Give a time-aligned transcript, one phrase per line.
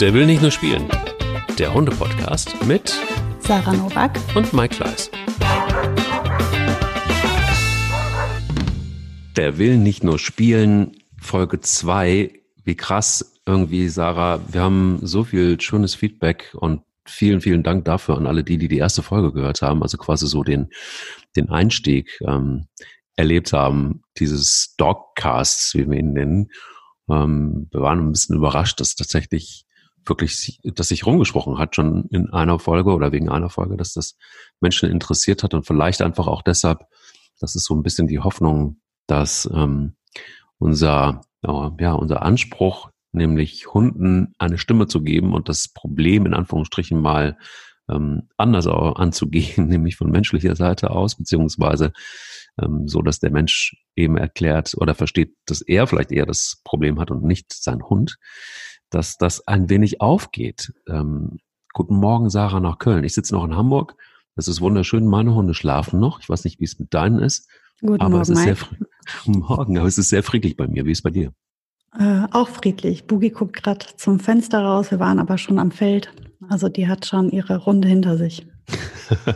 [0.00, 0.88] Der will nicht nur spielen.
[1.58, 2.98] Der Hunde-Podcast mit
[3.40, 5.10] Sarah Novak und Mike Kleiss.
[9.36, 12.32] Der will nicht nur spielen, Folge 2.
[12.64, 14.40] Wie krass irgendwie, Sarah.
[14.48, 18.68] Wir haben so viel schönes Feedback und vielen, vielen Dank dafür an alle die, die
[18.68, 20.70] die erste Folge gehört haben, also quasi so den,
[21.36, 22.68] den Einstieg ähm,
[23.16, 26.48] erlebt haben, dieses Dogcasts, wie wir ihn nennen.
[27.10, 29.66] Ähm, wir waren ein bisschen überrascht, dass tatsächlich
[30.04, 34.16] wirklich, dass sich rumgesprochen hat, schon in einer Folge oder wegen einer Folge, dass das
[34.60, 36.80] Menschen interessiert hat und vielleicht einfach auch deshalb,
[37.38, 39.94] das ist so ein bisschen die Hoffnung, dass ähm,
[40.58, 47.00] unser, ja, unser Anspruch, nämlich Hunden eine Stimme zu geben und das Problem in Anführungsstrichen
[47.00, 47.36] mal
[47.90, 51.92] ähm, anders anzugehen, nämlich von menschlicher Seite aus, beziehungsweise
[52.60, 57.00] ähm, so, dass der Mensch eben erklärt oder versteht, dass er vielleicht eher das Problem
[57.00, 58.16] hat und nicht sein Hund,
[58.90, 60.74] dass das ein wenig aufgeht.
[60.88, 61.38] Ähm,
[61.72, 63.04] guten Morgen, Sarah, nach Köln.
[63.04, 63.96] Ich sitze noch in Hamburg.
[64.36, 65.06] Es ist wunderschön.
[65.06, 66.20] Meine Hunde schlafen noch.
[66.20, 67.48] Ich weiß nicht, wie es mit deinen ist.
[67.80, 68.56] Guten aber Morgen, es ist Mike.
[69.24, 70.84] sehr Morgen, aber es ist sehr friedlich bei mir.
[70.84, 71.32] Wie ist es bei dir?
[71.98, 73.06] Äh, auch friedlich.
[73.06, 74.90] Boogie guckt gerade zum Fenster raus.
[74.90, 76.12] Wir waren aber schon am Feld.
[76.48, 78.46] Also die hat schon ihre Runde hinter sich.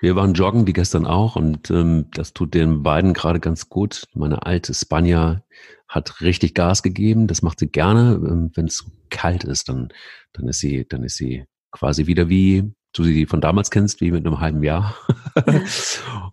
[0.00, 4.04] Wir waren joggen, wie gestern auch, und ähm, das tut den beiden gerade ganz gut.
[4.14, 5.42] Meine alte Spanier
[5.88, 7.26] hat richtig Gas gegeben.
[7.26, 8.14] Das macht sie gerne.
[8.14, 9.88] Ähm, Wenn es kalt ist, dann,
[10.32, 14.10] dann ist sie, dann ist sie quasi wieder wie du sie von damals kennst, wie
[14.10, 14.94] mit einem halben Jahr.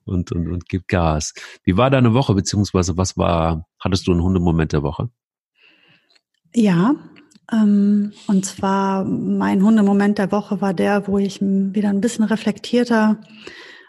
[0.05, 1.33] und, und, und gibt Gas.
[1.63, 5.09] Wie war deine Woche, beziehungsweise was war, hattest du einen Hundemoment der Woche?
[6.55, 6.95] Ja,
[7.51, 13.19] ähm, und zwar mein Hundemoment der Woche war der, wo ich wieder ein bisschen reflektierter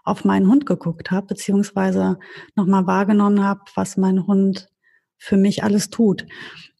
[0.02, 2.18] auf meinen Hund geguckt habe, beziehungsweise
[2.56, 4.68] nochmal wahrgenommen habe, was mein Hund
[5.18, 6.26] für mich alles tut.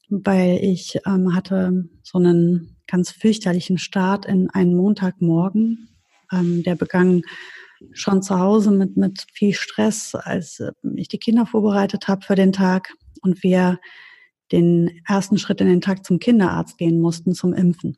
[0.08, 5.88] Weil ich ähm, hatte so einen ganz fürchterlichen Start in einen Montagmorgen.
[6.32, 7.22] Ähm, der begann
[7.92, 12.34] schon zu Hause mit, mit viel Stress, als äh, ich die Kinder vorbereitet habe für
[12.34, 12.92] den Tag
[13.22, 13.78] und wir
[14.52, 17.96] den ersten Schritt in den Tag zum Kinderarzt gehen mussten, zum Impfen.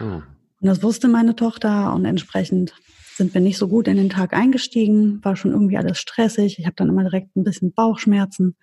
[0.00, 0.22] Oh.
[0.60, 2.74] Und das wusste meine Tochter und entsprechend
[3.14, 6.58] sind wir nicht so gut in den Tag eingestiegen, war schon irgendwie alles stressig.
[6.58, 8.56] Ich habe dann immer direkt ein bisschen Bauchschmerzen.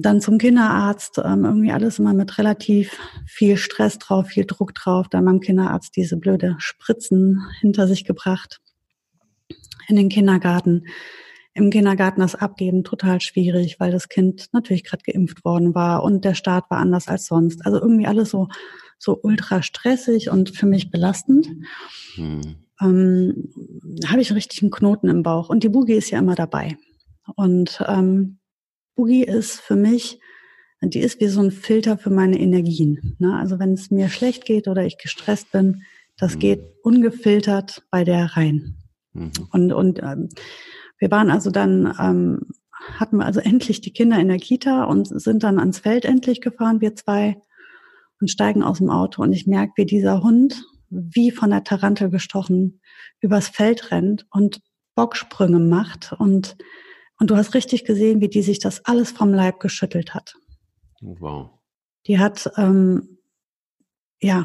[0.00, 5.08] Dann zum Kinderarzt, ähm, irgendwie alles immer mit relativ viel Stress drauf, viel Druck drauf.
[5.08, 8.60] Dann beim Kinderarzt diese blöde Spritzen hinter sich gebracht.
[9.88, 10.86] In den Kindergarten.
[11.54, 16.24] Im Kindergarten das Abgeben total schwierig, weil das Kind natürlich gerade geimpft worden war und
[16.24, 17.66] der Start war anders als sonst.
[17.66, 18.48] Also irgendwie alles so,
[18.98, 21.48] so ultra stressig und für mich belastend.
[22.14, 22.56] Hm.
[22.80, 23.50] Ähm,
[24.06, 25.50] habe ich richtig einen Knoten im Bauch.
[25.50, 26.78] Und die Boogie ist ja immer dabei.
[27.36, 28.38] Und ähm,
[28.94, 30.20] Boogie ist für mich,
[30.82, 33.16] die ist wie so ein Filter für meine Energien.
[33.18, 33.36] Ne?
[33.36, 35.82] Also wenn es mir schlecht geht oder ich gestresst bin,
[36.16, 36.38] das Mhm.
[36.40, 38.76] geht ungefiltert bei der rein.
[39.12, 39.32] Mhm.
[39.50, 40.28] Und, und ähm,
[40.98, 42.40] wir waren also dann, ähm,
[42.98, 46.40] hatten wir also endlich die Kinder in der Kita und sind dann ans Feld endlich
[46.40, 47.40] gefahren, wir zwei,
[48.20, 49.22] und steigen aus dem Auto.
[49.22, 52.80] Und ich merke, wie dieser Hund, wie von der Tarantel gestochen,
[53.20, 54.60] übers Feld rennt und
[54.94, 56.12] Bocksprünge macht.
[56.18, 56.56] Und,
[57.22, 60.34] und du hast richtig gesehen, wie die sich das alles vom Leib geschüttelt hat.
[61.00, 61.50] Wow.
[62.08, 63.20] Die hat, ähm,
[64.20, 64.44] ja,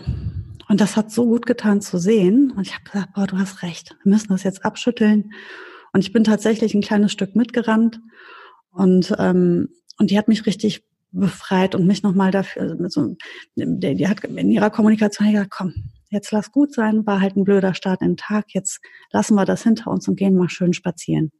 [0.69, 2.51] und das hat so gut getan zu sehen.
[2.51, 5.31] Und ich habe gesagt, boah, du hast recht, wir müssen das jetzt abschütteln.
[5.91, 7.99] Und ich bin tatsächlich ein kleines Stück mitgerannt.
[8.69, 13.15] Und, ähm, und die hat mich richtig befreit und mich nochmal dafür, also mit so,
[13.55, 15.73] die, die hat in ihrer Kommunikation gesagt, komm,
[16.11, 19.45] jetzt lass gut sein, war halt ein blöder Start in den Tag, jetzt lassen wir
[19.45, 21.31] das hinter uns und gehen mal schön spazieren.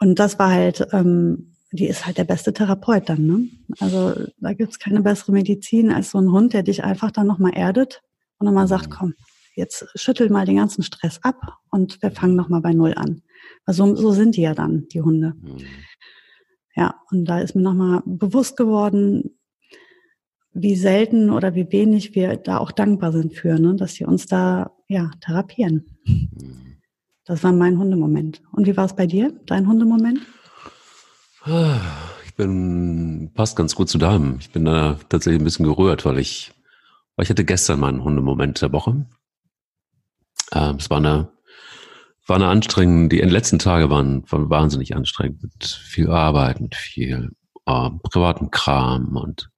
[0.00, 3.48] Und das war halt, ähm, die ist halt der beste Therapeut dann, ne?
[3.80, 7.52] Also da gibt's keine bessere Medizin als so ein Hund, der dich einfach dann nochmal
[7.54, 8.02] erdet
[8.38, 9.14] und nochmal sagt, komm,
[9.54, 13.22] jetzt schüttel mal den ganzen Stress ab und wir fangen nochmal bei Null an.
[13.66, 15.34] Also so sind die ja dann, die Hunde.
[15.42, 15.58] Hm.
[16.74, 19.36] Ja, und da ist mir nochmal bewusst geworden,
[20.52, 23.74] wie selten oder wie wenig wir da auch dankbar sind für, ne?
[23.74, 25.98] dass sie uns da ja therapieren.
[26.04, 26.67] Hm.
[27.28, 28.40] Das war mein Hundemoment.
[28.52, 30.18] Und wie war es bei dir, dein Hundemoment?
[32.24, 34.38] Ich bin, passt ganz gut zu deinem.
[34.40, 36.52] Ich bin da tatsächlich ein bisschen gerührt, weil ich,
[37.16, 39.04] weil ich hatte gestern meinen Hundemoment der Woche.
[40.52, 41.28] Ähm, es war eine,
[42.26, 47.32] war eine anstrengende, die letzten Tage waren, waren wahnsinnig anstrengend mit viel Arbeit, mit viel
[47.66, 49.50] äh, privatem Kram und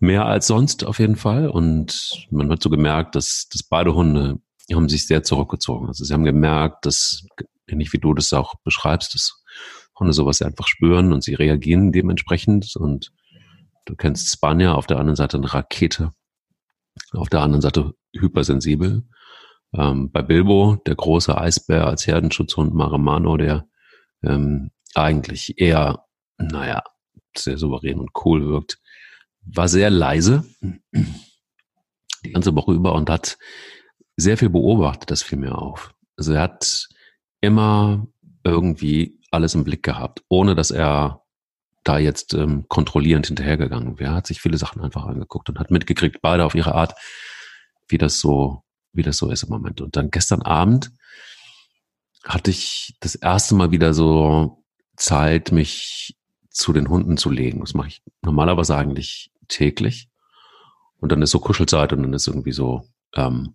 [0.00, 1.48] mehr als sonst auf jeden Fall.
[1.48, 4.40] Und man hat so gemerkt, dass, dass beide Hunde
[4.70, 5.88] haben sich sehr zurückgezogen.
[5.88, 7.26] Also sie haben gemerkt, dass,
[7.66, 9.42] ähnlich wie du das auch beschreibst, dass
[9.98, 12.76] Hunde sowas einfach spüren und sie reagieren dementsprechend.
[12.76, 13.12] Und
[13.84, 16.10] du kennst Spanier, auf der anderen Seite eine Rakete.
[17.12, 19.04] auf der anderen Seite hypersensibel.
[19.74, 23.66] Ähm, bei Bilbo, der große Eisbär als Herdenschutzhund Maramano, der
[24.22, 26.04] ähm, eigentlich eher,
[26.36, 26.82] naja,
[27.36, 28.78] sehr souverän und cool wirkt,
[29.40, 30.44] war sehr leise
[32.24, 33.38] die ganze Woche über und hat
[34.16, 35.94] sehr viel beobachtet, das fiel mir auf.
[36.16, 36.88] Also er hat
[37.40, 38.06] immer
[38.44, 41.22] irgendwie alles im Blick gehabt, ohne dass er
[41.84, 44.12] da jetzt ähm, kontrollierend hinterhergegangen wäre.
[44.12, 46.94] Er hat sich viele Sachen einfach angeguckt und hat mitgekriegt, beide auf ihre Art,
[47.88, 48.62] wie das so,
[48.92, 49.80] wie das so ist im Moment.
[49.80, 50.92] Und dann gestern Abend
[52.24, 54.64] hatte ich das erste Mal wieder so
[54.96, 56.16] Zeit, mich
[56.50, 57.60] zu den Hunden zu legen.
[57.60, 60.08] Das mache ich normalerweise eigentlich täglich.
[60.98, 62.86] Und dann ist so Kuschelzeit und dann ist irgendwie so
[63.16, 63.54] ähm,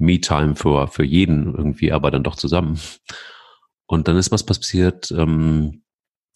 [0.00, 2.80] Me-Time für, für jeden irgendwie, aber dann doch zusammen.
[3.86, 5.82] Und dann ist was passiert, ähm,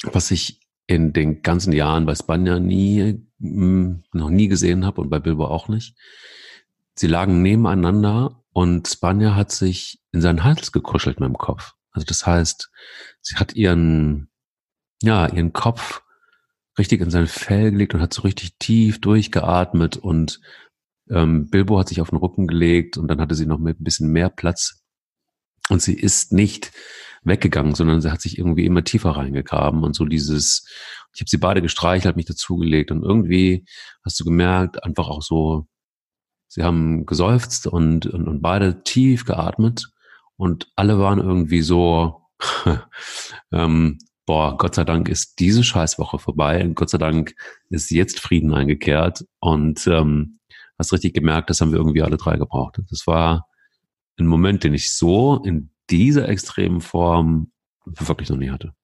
[0.02, 5.08] was ich in den ganzen Jahren bei Spanja nie, hm, noch nie gesehen habe und
[5.08, 5.96] bei Bilbo auch nicht.
[6.94, 11.74] Sie lagen nebeneinander und Spanja hat sich in seinen Hals gekuschelt mit dem Kopf.
[11.90, 12.70] Also das heißt,
[13.20, 14.28] sie hat ihren,
[15.02, 16.02] ja, ihren Kopf
[16.78, 20.40] richtig in sein Fell gelegt und hat so richtig tief durchgeatmet und
[21.10, 24.10] ähm, Bilbo hat sich auf den Rücken gelegt und dann hatte sie noch ein bisschen
[24.10, 24.82] mehr Platz.
[25.70, 26.72] Und sie ist nicht
[27.22, 30.66] weggegangen, sondern sie hat sich irgendwie immer tiefer reingegraben und so dieses,
[31.14, 33.64] ich habe sie beide gestreichelt, mich dazugelegt und irgendwie
[34.04, 35.66] hast du gemerkt, einfach auch so,
[36.48, 39.88] sie haben geseufzt und, und, und beide tief geatmet
[40.36, 42.20] und alle waren irgendwie so,
[43.52, 47.34] ähm, boah, Gott sei Dank ist diese Scheißwoche vorbei und Gott sei Dank
[47.70, 50.40] ist jetzt Frieden eingekehrt und ähm,
[50.78, 52.80] hast richtig gemerkt, das haben wir irgendwie alle drei gebraucht.
[52.90, 53.48] Das war
[54.18, 57.52] ein Moment, den ich so in dieser extremen Form
[57.84, 58.74] wirklich noch nie hatte.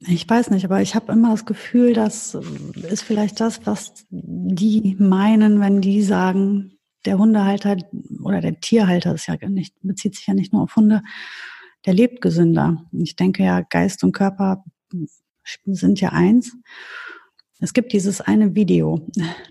[0.00, 4.96] Ich weiß nicht, aber ich habe immer das Gefühl, das ist vielleicht das, was die
[4.98, 7.76] meinen, wenn die sagen, der Hundehalter
[8.22, 11.02] oder der Tierhalter ist ja nicht, bezieht sich ja nicht nur auf Hunde,
[11.86, 12.84] der lebt gesünder.
[12.92, 14.64] Ich denke ja, Geist und Körper
[15.64, 16.56] sind ja eins.
[17.60, 19.06] Es gibt dieses eine Video,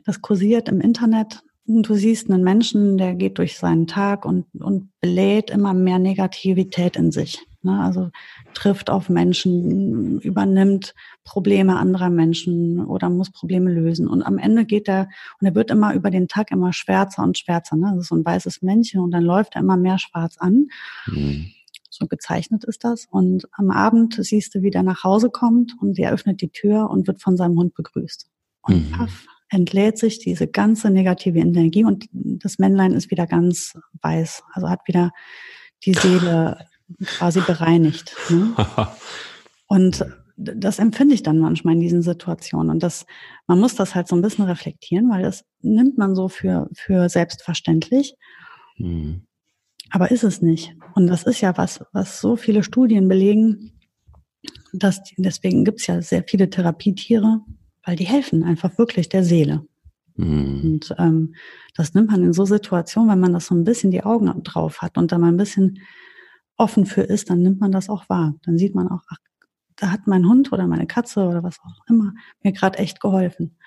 [0.05, 1.41] das kursiert im Internet.
[1.65, 6.95] Du siehst einen Menschen, der geht durch seinen Tag und, und belädt immer mehr Negativität
[6.95, 7.39] in sich.
[7.61, 7.81] Ne?
[7.81, 8.09] Also
[8.53, 10.95] trifft auf Menschen, übernimmt
[11.25, 14.07] Probleme anderer Menschen oder muss Probleme lösen.
[14.07, 15.09] Und am Ende geht er,
[15.41, 17.75] und er wird immer über den Tag immer schwärzer und schwärzer.
[17.75, 17.91] Ne?
[17.95, 20.67] Das ist so ein weißes Männchen und dann läuft er immer mehr schwarz an.
[21.07, 21.51] Mhm.
[21.97, 23.05] So gezeichnet ist das.
[23.09, 26.89] Und am Abend siehst du, wie der nach Hause kommt und er öffnet die Tür
[26.89, 28.27] und wird von seinem Hund begrüßt.
[28.61, 28.91] Und mhm.
[28.91, 34.43] paff, entlädt sich diese ganze negative Energie und das Männlein ist wieder ganz weiß.
[34.53, 35.11] Also hat wieder
[35.85, 36.65] die Seele
[37.05, 38.15] quasi bereinigt.
[38.29, 38.53] Ne?
[39.67, 40.05] und
[40.37, 42.69] das empfinde ich dann manchmal in diesen Situationen.
[42.69, 43.05] Und das,
[43.47, 47.09] man muss das halt so ein bisschen reflektieren, weil das nimmt man so für, für
[47.09, 48.15] selbstverständlich.
[48.77, 49.26] Mhm.
[49.91, 50.75] Aber ist es nicht.
[50.95, 53.71] Und das ist ja was, was so viele Studien belegen,
[54.73, 57.41] dass deswegen gibt es ja sehr viele Therapietiere,
[57.85, 59.65] weil die helfen einfach wirklich der Seele.
[60.15, 60.61] Mhm.
[60.63, 61.35] Und ähm,
[61.75, 64.81] das nimmt man in so Situationen, wenn man das so ein bisschen die Augen drauf
[64.81, 65.79] hat und da mal ein bisschen
[66.57, 68.35] offen für ist, dann nimmt man das auch wahr.
[68.43, 69.17] Dann sieht man auch, ach,
[69.75, 72.13] da hat mein Hund oder meine Katze oder was auch immer
[72.43, 73.57] mir gerade echt geholfen.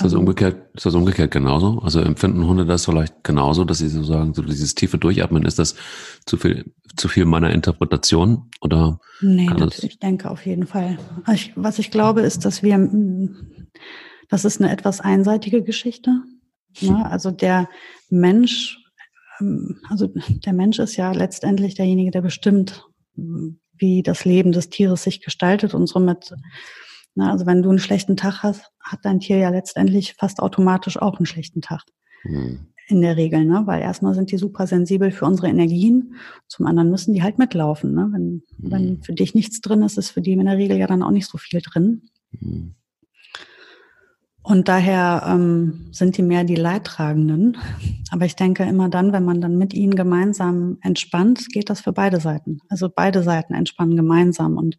[0.00, 1.78] Ist das, umgekehrt, ist das umgekehrt genauso?
[1.80, 5.58] Also empfinden Hunde das vielleicht genauso, dass sie so sagen, so dieses tiefe Durchatmen, ist
[5.58, 5.74] das
[6.24, 8.48] zu viel, zu viel meiner Interpretation?
[8.62, 10.98] Oder nee, das, ich denke auf jeden Fall.
[11.34, 12.78] Ich, was ich glaube, ist, dass wir,
[14.30, 16.22] das ist eine etwas einseitige Geschichte.
[16.80, 17.04] Ne?
[17.04, 17.68] Also der
[18.08, 18.78] Mensch,
[19.38, 25.02] ähm, also der Mensch ist ja letztendlich derjenige, der bestimmt, wie das Leben des Tieres
[25.02, 26.32] sich gestaltet und somit?
[27.28, 31.18] Also wenn du einen schlechten Tag hast, hat dein Tier ja letztendlich fast automatisch auch
[31.18, 31.82] einen schlechten Tag.
[32.24, 32.66] Mhm.
[32.88, 33.62] In der Regel, ne?
[33.66, 36.14] weil erstmal sind die super sensibel für unsere Energien,
[36.48, 37.94] zum anderen müssen die halt mitlaufen.
[37.94, 38.08] Ne?
[38.12, 38.70] Wenn, mhm.
[38.70, 41.12] wenn für dich nichts drin ist, ist für die in der Regel ja dann auch
[41.12, 42.02] nicht so viel drin.
[42.32, 42.74] Mhm.
[44.42, 47.58] Und daher ähm, sind die mehr die Leidtragenden.
[48.10, 51.92] Aber ich denke immer dann, wenn man dann mit ihnen gemeinsam entspannt, geht das für
[51.92, 52.58] beide Seiten.
[52.68, 54.78] Also beide Seiten entspannen gemeinsam und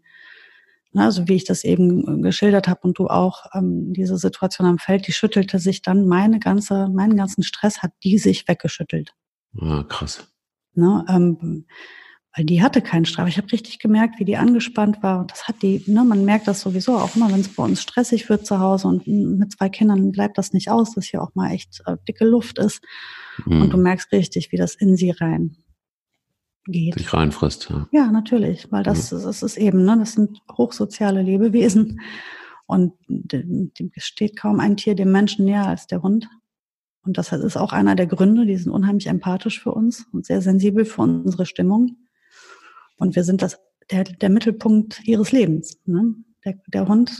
[0.93, 4.67] Ne, also wie ich das eben äh, geschildert habe und du auch, ähm, diese Situation
[4.67, 9.13] am Feld, die schüttelte sich dann, meine ganze, meinen ganzen Stress hat die sich weggeschüttelt.
[9.57, 10.27] Ah, krass.
[10.73, 11.65] Ne, ähm,
[12.35, 13.27] weil die hatte keinen Straf.
[13.27, 15.19] Ich habe richtig gemerkt, wie die angespannt war.
[15.19, 17.81] Und das hat die, ne, man merkt das sowieso auch immer, wenn es bei uns
[17.81, 21.35] stressig wird zu Hause und mit zwei Kindern bleibt das nicht aus, dass hier auch
[21.35, 22.81] mal echt äh, dicke Luft ist.
[23.45, 23.61] Mhm.
[23.61, 25.57] Und du merkst richtig, wie das in sie rein
[26.65, 26.95] geht.
[26.95, 27.87] Sich reinfrisst, ja.
[27.91, 29.21] Ja, natürlich, weil das, mhm.
[29.23, 32.01] das ist eben, ne, das sind hochsoziale Lebewesen
[32.65, 36.29] und dem steht kaum ein Tier dem Menschen näher als der Hund.
[37.03, 40.41] Und das ist auch einer der Gründe, die sind unheimlich empathisch für uns und sehr
[40.41, 41.97] sensibel für unsere Stimmung.
[42.97, 45.79] Und wir sind das, der, der Mittelpunkt ihres Lebens.
[45.85, 46.15] Ne?
[46.45, 47.11] Der, der Hund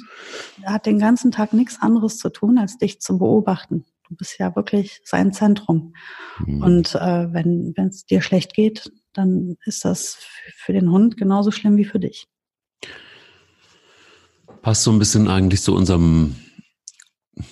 [0.61, 3.85] der hat den ganzen Tag nichts anderes zu tun, als dich zu beobachten.
[4.07, 5.95] Du bist ja wirklich sein Zentrum.
[6.45, 6.61] Mhm.
[6.61, 10.17] Und äh, wenn es dir schlecht geht, dann ist das
[10.55, 12.27] für den Hund genauso schlimm wie für dich.
[14.61, 16.35] Passt so ein bisschen eigentlich zu unserem,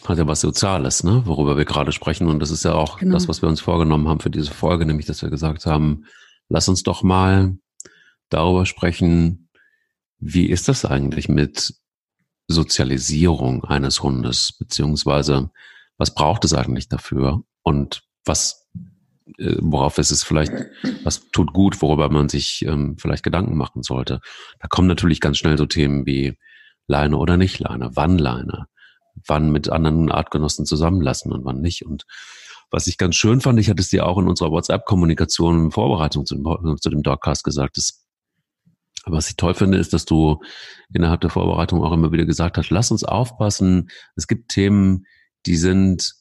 [0.06, 1.24] hat ja was Soziales, ne?
[1.26, 2.28] worüber wir gerade sprechen.
[2.28, 3.14] Und das ist ja auch genau.
[3.14, 6.06] das, was wir uns vorgenommen haben für diese Folge, nämlich, dass wir gesagt haben,
[6.50, 7.58] lass uns doch mal
[8.30, 9.50] darüber sprechen,
[10.20, 11.74] wie ist das eigentlich mit
[12.48, 15.52] Sozialisierung eines Hundes, beziehungsweise
[15.98, 18.68] was braucht es eigentlich dafür und was,
[19.38, 20.52] worauf ist es vielleicht,
[21.04, 24.22] was tut gut, worüber man sich ähm, vielleicht Gedanken machen sollte.
[24.60, 26.38] Da kommen natürlich ganz schnell so Themen wie
[26.88, 28.66] Leine oder nicht Leine, wann Leine,
[29.28, 31.86] wann mit anderen Artgenossen zusammenlassen und wann nicht.
[31.86, 32.06] Und
[32.72, 36.26] was ich ganz schön fand, ich hatte es dir auch in unserer WhatsApp-Kommunikation in Vorbereitung
[36.26, 38.06] zu dem, zu dem Dogcast gesagt, dass
[39.06, 40.42] was ich toll finde, ist, dass du
[40.94, 43.90] innerhalb der Vorbereitung auch immer wieder gesagt hast, lass uns aufpassen.
[44.16, 45.06] Es gibt Themen,
[45.46, 46.16] die sind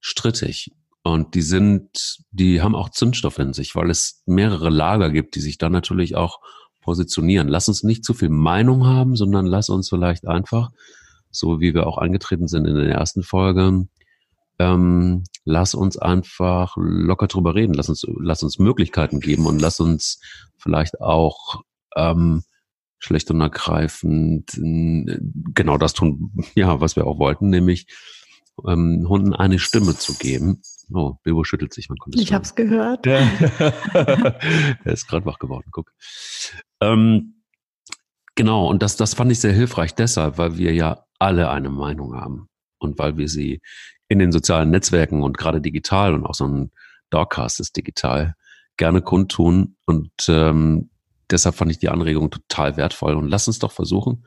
[0.00, 0.72] strittig
[1.04, 5.40] und die sind, die haben auch Zündstoff in sich, weil es mehrere Lager gibt, die
[5.40, 6.40] sich dann natürlich auch
[6.80, 7.46] positionieren.
[7.46, 10.70] Lass uns nicht zu viel Meinung haben, sondern lass uns vielleicht einfach,
[11.30, 13.86] so wie wir auch angetreten sind in der ersten Folge,
[14.58, 19.80] ähm, lass uns einfach locker drüber reden, lass uns, lass uns Möglichkeiten geben und lass
[19.80, 20.20] uns
[20.56, 21.62] vielleicht auch
[21.96, 22.44] ähm,
[22.98, 27.88] schlecht und ergreifend genau das tun, ja, was wir auch wollten, nämlich
[28.66, 30.62] ähm, Hunden eine Stimme zu geben.
[30.92, 33.06] Oh, Bilbo schüttelt sich, man konnte es Ich habe es gehört.
[33.06, 34.36] er
[34.84, 35.92] ist gerade wach geworden, guck.
[36.80, 37.42] Ähm,
[38.34, 42.14] genau, und das, das fand ich sehr hilfreich deshalb, weil wir ja alle eine Meinung
[42.14, 42.48] haben
[42.78, 43.60] und weil wir sie
[44.08, 46.70] in den sozialen Netzwerken und gerade digital und auch so ein
[47.10, 48.34] Dogcast ist digital
[48.76, 50.90] gerne kundtun und ähm,
[51.30, 54.26] deshalb fand ich die Anregung total wertvoll und lass uns doch versuchen,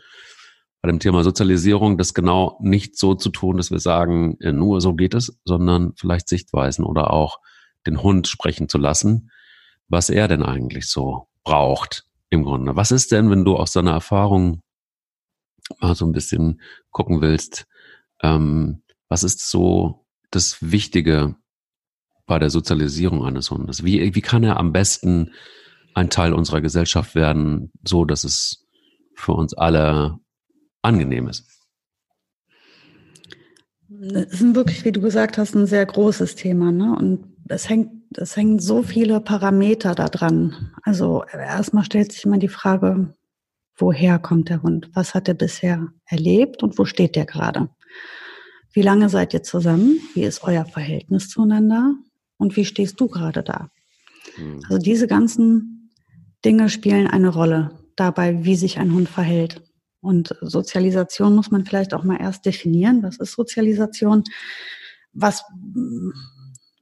[0.81, 4.81] bei dem Thema Sozialisierung das genau nicht so zu tun, dass wir sagen, äh, nur
[4.81, 7.39] so geht es, sondern vielleicht Sichtweisen oder auch
[7.85, 9.31] den Hund sprechen zu lassen,
[9.87, 12.75] was er denn eigentlich so braucht im Grunde.
[12.75, 14.61] Was ist denn, wenn du aus deiner Erfahrung
[15.79, 17.67] mal so ein bisschen gucken willst,
[18.21, 21.35] ähm, was ist so das Wichtige
[22.25, 23.83] bei der Sozialisierung eines Hundes?
[23.83, 25.31] Wie, wie kann er am besten
[25.93, 28.67] ein Teil unserer Gesellschaft werden, so dass es
[29.15, 30.19] für uns alle
[30.81, 31.45] angenehm ist.
[33.89, 36.71] Das ist wirklich, wie du gesagt hast, ein sehr großes Thema.
[36.71, 36.95] Ne?
[36.95, 40.73] Und es hängt, es hängen so viele Parameter da dran.
[40.83, 43.15] Also erstmal stellt sich immer die Frage,
[43.75, 44.89] woher kommt der Hund?
[44.93, 47.69] Was hat er bisher erlebt und wo steht der gerade?
[48.73, 49.99] Wie lange seid ihr zusammen?
[50.13, 51.95] Wie ist euer Verhältnis zueinander?
[52.37, 53.71] Und wie stehst du gerade da?
[54.35, 54.59] Hm.
[54.65, 55.91] Also diese ganzen
[56.43, 59.63] Dinge spielen eine Rolle dabei, wie sich ein Hund verhält.
[60.07, 63.03] Und Sozialisation muss man vielleicht auch mal erst definieren.
[63.03, 64.23] Was ist Sozialisation?
[65.11, 65.43] Was,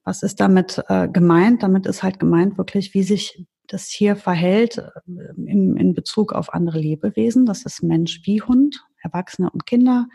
[0.03, 1.63] was ist damit äh, gemeint?
[1.63, 6.53] Damit ist halt gemeint wirklich, wie sich das Tier verhält äh, in, in Bezug auf
[6.53, 7.47] andere Lebewesen.
[7.47, 10.05] Das ist Mensch wie Hund, Erwachsene und Kinder,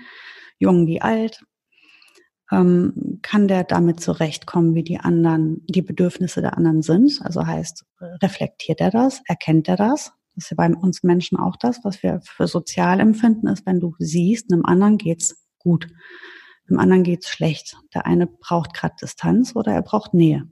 [0.61, 1.43] jung wie alt.
[2.53, 7.19] Ähm, kann der damit zurechtkommen, wie die anderen, die Bedürfnisse der anderen sind?
[7.25, 7.85] Also heißt,
[8.23, 9.21] reflektiert er das?
[9.27, 10.13] Erkennt er das?
[10.41, 13.79] Das ist ja bei uns Menschen auch das, was wir für sozial empfinden, ist, wenn
[13.79, 15.87] du siehst, einem anderen geht's gut,
[16.67, 17.77] einem anderen geht's schlecht.
[17.93, 20.51] Der eine braucht gerade Distanz oder er braucht Nähe.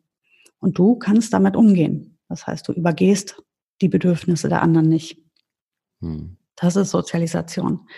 [0.59, 2.19] Und du kannst damit umgehen.
[2.29, 3.43] Das heißt, du übergehst
[3.81, 5.25] die Bedürfnisse der anderen nicht.
[6.03, 6.37] Hm.
[6.55, 7.89] Das ist Sozialisation.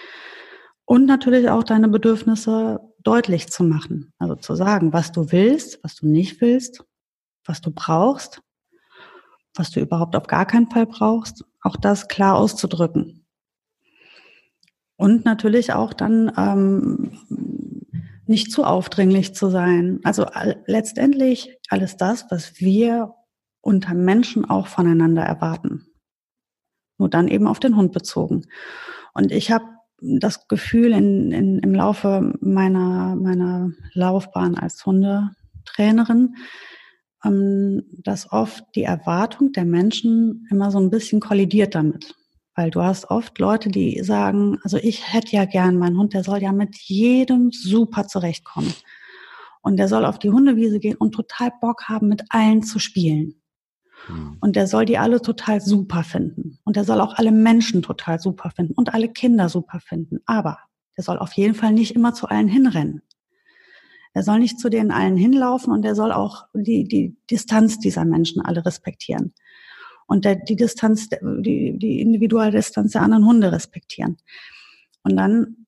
[0.85, 4.12] Und natürlich auch deine Bedürfnisse deutlich zu machen.
[4.18, 6.85] Also zu sagen, was du willst, was du nicht willst,
[7.44, 8.42] was du brauchst
[9.54, 13.26] was du überhaupt auf gar keinen Fall brauchst, auch das klar auszudrücken.
[14.96, 17.12] Und natürlich auch dann ähm,
[18.26, 20.00] nicht zu aufdringlich zu sein.
[20.04, 20.26] Also
[20.66, 23.14] letztendlich alles das, was wir
[23.60, 25.86] unter Menschen auch voneinander erwarten.
[26.98, 28.46] Nur dann eben auf den Hund bezogen.
[29.14, 29.64] Und ich habe
[30.00, 36.36] das Gefühl in, in, im Laufe meiner, meiner Laufbahn als Hundetrainerin,
[37.22, 42.14] dass oft die Erwartung der Menschen immer so ein bisschen kollidiert damit.
[42.54, 46.24] Weil du hast oft Leute, die sagen, also ich hätte ja gern meinen Hund, der
[46.24, 48.72] soll ja mit jedem super zurechtkommen.
[49.62, 53.40] Und der soll auf die Hundewiese gehen und total Bock haben, mit allen zu spielen.
[54.06, 54.38] Hm.
[54.40, 56.58] Und der soll die alle total super finden.
[56.64, 60.20] Und der soll auch alle Menschen total super finden und alle Kinder super finden.
[60.24, 60.58] Aber
[60.96, 63.02] der soll auf jeden Fall nicht immer zu allen hinrennen.
[64.12, 68.04] Er soll nicht zu denen allen hinlaufen und er soll auch die, die Distanz dieser
[68.04, 69.34] Menschen alle respektieren.
[70.06, 74.16] Und der, die Distanz, die, die individuelle Distanz der anderen Hunde respektieren.
[75.04, 75.66] Und dann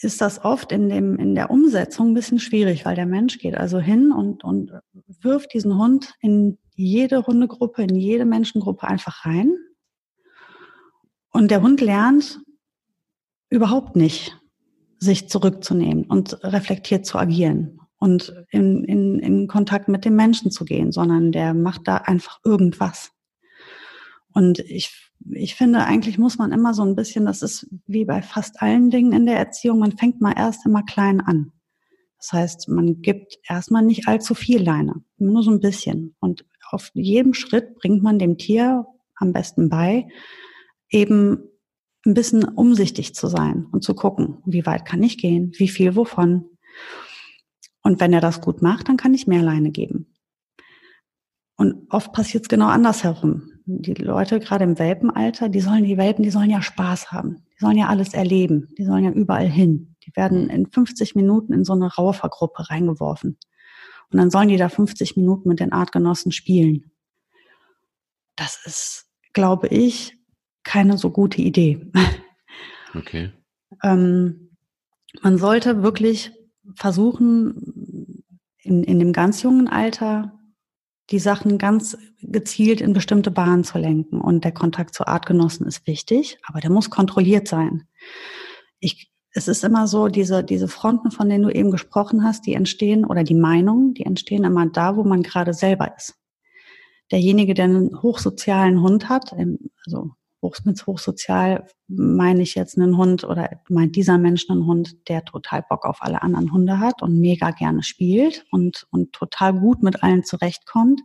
[0.00, 3.56] ist das oft in dem, in der Umsetzung ein bisschen schwierig, weil der Mensch geht
[3.56, 4.72] also hin und, und
[5.20, 9.56] wirft diesen Hund in jede Hundegruppe, in jede Menschengruppe einfach rein.
[11.30, 12.40] Und der Hund lernt
[13.48, 14.38] überhaupt nicht,
[15.04, 20.64] sich zurückzunehmen und reflektiert zu agieren und in, in, in Kontakt mit dem Menschen zu
[20.64, 23.12] gehen, sondern der macht da einfach irgendwas.
[24.32, 28.20] Und ich, ich finde, eigentlich muss man immer so ein bisschen, das ist wie bei
[28.20, 31.52] fast allen Dingen in der Erziehung, man fängt mal erst immer klein an.
[32.18, 36.16] Das heißt, man gibt erstmal nicht allzu viel Leine, nur so ein bisschen.
[36.20, 40.08] Und auf jedem Schritt bringt man dem Tier am besten bei,
[40.90, 41.38] eben
[42.06, 45.96] ein bisschen umsichtig zu sein und zu gucken, wie weit kann ich gehen, wie viel
[45.96, 46.44] wovon.
[47.82, 50.14] Und wenn er das gut macht, dann kann ich mehr Leine geben.
[51.56, 53.50] Und oft passiert es genau andersherum.
[53.66, 57.44] Die Leute, gerade im Welpenalter, die sollen, die Welpen, die sollen ja Spaß haben.
[57.54, 58.68] Die sollen ja alles erleben.
[58.76, 59.96] Die sollen ja überall hin.
[60.04, 63.38] Die werden in 50 Minuten in so eine Raufergruppe reingeworfen.
[64.10, 66.90] Und dann sollen die da 50 Minuten mit den Artgenossen spielen.
[68.36, 70.18] Das ist, glaube ich,
[70.64, 71.90] keine so gute Idee.
[72.96, 73.32] Okay.
[73.82, 74.56] ähm,
[75.22, 76.32] man sollte wirklich
[76.76, 78.24] versuchen,
[78.58, 80.32] in, in dem ganz jungen Alter
[81.10, 84.20] die Sachen ganz gezielt in bestimmte Bahnen zu lenken.
[84.20, 87.86] Und der Kontakt zu Artgenossen ist wichtig, aber der muss kontrolliert sein.
[88.80, 92.54] Ich, es ist immer so, diese, diese Fronten, von denen du eben gesprochen hast, die
[92.54, 96.14] entstehen, oder die Meinungen, die entstehen immer da, wo man gerade selber ist.
[97.12, 99.34] Derjenige, der einen hochsozialen Hund hat,
[99.84, 100.12] also
[100.44, 105.24] hoch, mit hochsozial meine ich jetzt einen Hund oder meint dieser Mensch einen Hund, der
[105.24, 109.82] total Bock auf alle anderen Hunde hat und mega gerne spielt und, und total gut
[109.82, 111.00] mit allen zurechtkommt,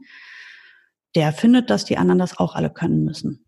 [1.16, 3.46] der findet, dass die anderen das auch alle können müssen.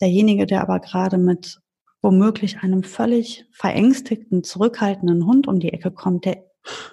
[0.00, 1.60] Derjenige, der aber gerade mit
[2.00, 6.44] womöglich einem völlig verängstigten, zurückhaltenden Hund um die Ecke kommt, der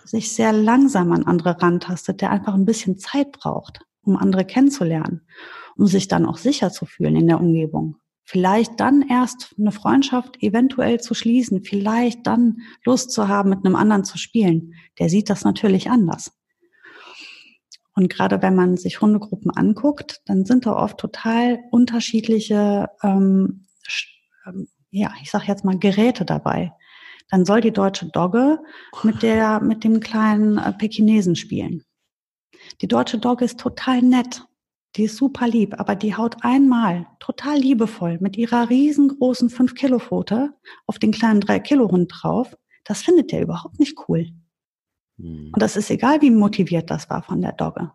[0.04, 5.22] sich sehr langsam an andere rantastet, der einfach ein bisschen Zeit braucht, um andere kennenzulernen
[5.78, 7.98] um sich dann auch sicher zu fühlen in der Umgebung.
[8.24, 13.76] Vielleicht dann erst eine Freundschaft eventuell zu schließen, vielleicht dann Lust zu haben, mit einem
[13.76, 14.74] anderen zu spielen.
[14.98, 16.32] Der sieht das natürlich anders.
[17.94, 23.68] Und gerade wenn man sich Hundegruppen anguckt, dann sind da oft total unterschiedliche, ähm,
[24.46, 26.74] ähm ja, ich sag jetzt mal Geräte dabei.
[27.30, 28.60] Dann soll die deutsche Dogge
[29.04, 31.84] mit der, mit dem kleinen äh, Pekinesen spielen.
[32.82, 34.46] Die deutsche Dogge ist total nett.
[34.96, 40.54] Die ist super lieb, aber die haut einmal total liebevoll mit ihrer riesengroßen 5-Kilo-Pfote
[40.86, 42.56] auf den kleinen 3-Kilo-Hund drauf.
[42.86, 44.28] Das findet der überhaupt nicht cool.
[45.18, 45.52] Hm.
[45.54, 47.92] Und das ist egal, wie motiviert das war von der Dogge.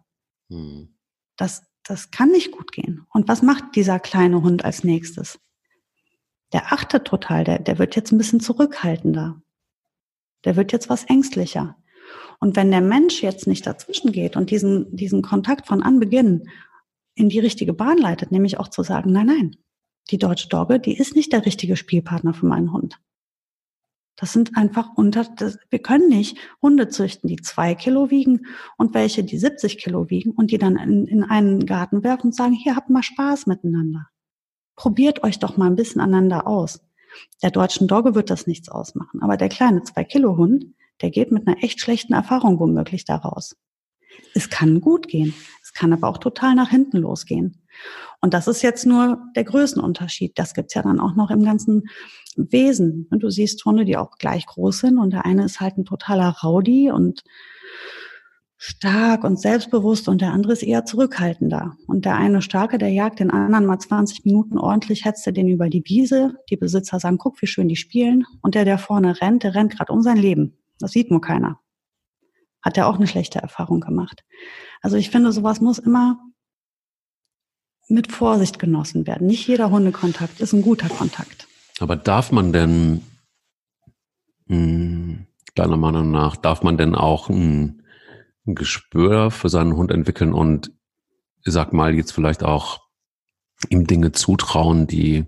[0.51, 0.95] Hm.
[1.37, 3.07] Das, das kann nicht gut gehen.
[3.13, 5.41] Und was macht dieser kleine Hund als nächstes?
[6.53, 9.41] Der achtet total, der, der wird jetzt ein bisschen zurückhaltender.
[10.45, 11.77] Der wird jetzt was ängstlicher.
[12.41, 16.49] Und wenn der Mensch jetzt nicht dazwischen geht und diesen, diesen Kontakt von Anbeginn
[17.15, 19.57] in die richtige Bahn leitet, nämlich auch zu sagen, nein, nein,
[20.11, 23.01] die deutsche Dogge, die ist nicht der richtige Spielpartner für meinen Hund.
[24.17, 28.47] Das sind einfach unter, das, wir können nicht Hunde züchten, die zwei Kilo wiegen
[28.77, 32.35] und welche, die 70 Kilo wiegen und die dann in, in einen Garten werfen und
[32.35, 34.09] sagen, hier habt mal Spaß miteinander.
[34.77, 36.81] Probiert euch doch mal ein bisschen aneinander aus.
[37.43, 40.67] Der deutschen Dogge wird das nichts ausmachen, aber der kleine zwei Kilo Hund,
[41.01, 43.57] der geht mit einer echt schlechten Erfahrung womöglich daraus.
[44.35, 45.35] Es kann gut gehen.
[45.71, 47.63] Es kann aber auch total nach hinten losgehen.
[48.21, 50.37] Und das ist jetzt nur der Größenunterschied.
[50.37, 51.85] Das gibt's ja dann auch noch im ganzen
[52.35, 53.07] Wesen.
[53.11, 55.85] Und du siehst Hunde, die auch gleich groß sind und der eine ist halt ein
[55.85, 57.23] totaler Rowdy und
[58.57, 61.77] stark und selbstbewusst und der andere ist eher zurückhaltender.
[61.87, 65.47] Und der eine starke, der jagt den anderen mal 20 Minuten ordentlich, hetzt er den
[65.47, 66.35] über die Wiese.
[66.51, 68.27] Die Besitzer sagen, guck, wie schön die spielen.
[68.43, 70.59] Und der, der vorne rennt, der rennt gerade um sein Leben.
[70.81, 71.61] Das sieht nur keiner
[72.63, 74.25] hat er auch eine schlechte Erfahrung gemacht.
[74.83, 76.19] Also ich finde, sowas muss immer
[77.89, 79.27] mit Vorsicht genossen werden.
[79.27, 81.49] Nicht jeder Hundekontakt ist ein guter Kontakt.
[81.81, 83.03] Aber darf man denn,
[84.47, 87.83] mh, hm, deiner Meinung nach, darf man denn auch ein,
[88.47, 90.73] ein Gespür für seinen Hund entwickeln und,
[91.43, 92.81] sag mal, jetzt vielleicht auch
[93.69, 95.27] ihm Dinge zutrauen, die,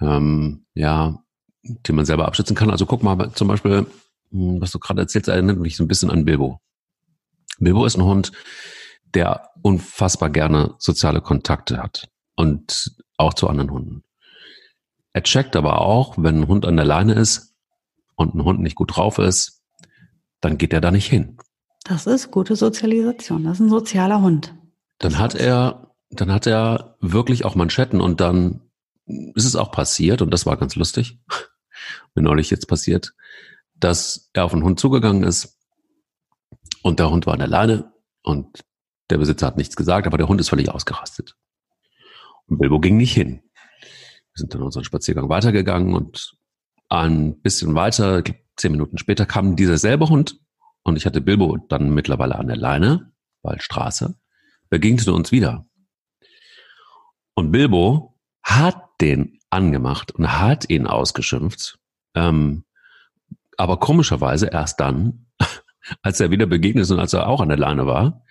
[0.00, 1.22] ähm, ja,
[1.62, 2.70] die man selber abschätzen kann?
[2.70, 3.86] Also guck mal, zum Beispiel,
[4.30, 6.60] was du gerade erzählst, erinnert mich so ein bisschen an Bilbo.
[7.58, 8.32] Bilbo ist ein Hund,
[9.14, 14.04] der unfassbar gerne soziale Kontakte hat und auch zu anderen Hunden.
[15.12, 17.54] Er checkt aber auch, wenn ein Hund an der Leine ist
[18.14, 19.62] und ein Hund nicht gut drauf ist,
[20.40, 21.38] dann geht er da nicht hin.
[21.84, 23.44] Das ist gute Sozialisation.
[23.44, 24.54] Das ist ein sozialer Hund.
[24.98, 28.60] Dann hat er, dann hat er wirklich auch Manschetten und dann
[29.06, 31.18] ist es auch passiert und das war ganz lustig.
[32.14, 33.14] Mir neulich jetzt passiert,
[33.80, 35.58] dass er auf den Hund zugegangen ist
[36.82, 38.64] und der Hund war an der Leine und
[39.10, 41.36] der Besitzer hat nichts gesagt, aber der Hund ist völlig ausgerastet.
[42.46, 43.42] Und Bilbo ging nicht hin.
[43.80, 46.36] Wir sind dann unseren Spaziergang weitergegangen und
[46.88, 48.22] ein bisschen weiter,
[48.56, 50.40] zehn Minuten später, kam dieser selbe Hund
[50.82, 53.12] und ich hatte Bilbo dann mittlerweile an der Leine,
[53.42, 54.18] Waldstraße,
[54.68, 55.66] begegnete uns wieder.
[57.34, 61.78] Und Bilbo hat den angemacht und hat ihn ausgeschimpft.
[62.14, 62.64] Ähm,
[63.58, 65.26] aber komischerweise erst dann,
[66.02, 68.24] als er wieder begegnet ist und als er auch an der Leine war,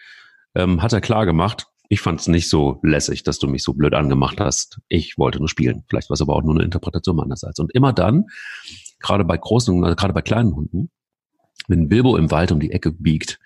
[0.55, 3.73] ähm, hat er klar gemacht, ich fand es nicht so lässig, dass du mich so
[3.73, 4.79] blöd angemacht hast.
[4.89, 5.85] Ich wollte nur spielen.
[5.87, 7.59] Vielleicht war es aber auch nur eine Interpretation meinerseits.
[7.59, 8.25] Und immer dann,
[8.99, 10.89] gerade bei großen, also gerade bei kleinen Hunden,
[11.67, 13.39] wenn Bilbo im Wald um die Ecke biegt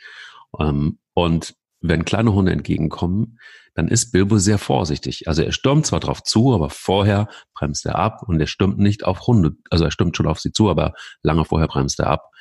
[0.60, 3.40] ähm, und wenn kleine Hunde entgegenkommen,
[3.74, 5.28] dann ist Bilbo sehr vorsichtig.
[5.28, 9.04] Also er stürmt zwar drauf zu, aber vorher bremst er ab und er stürmt nicht
[9.06, 12.32] auf Hunde, also er stürmt schon auf sie zu, aber lange vorher bremst er ab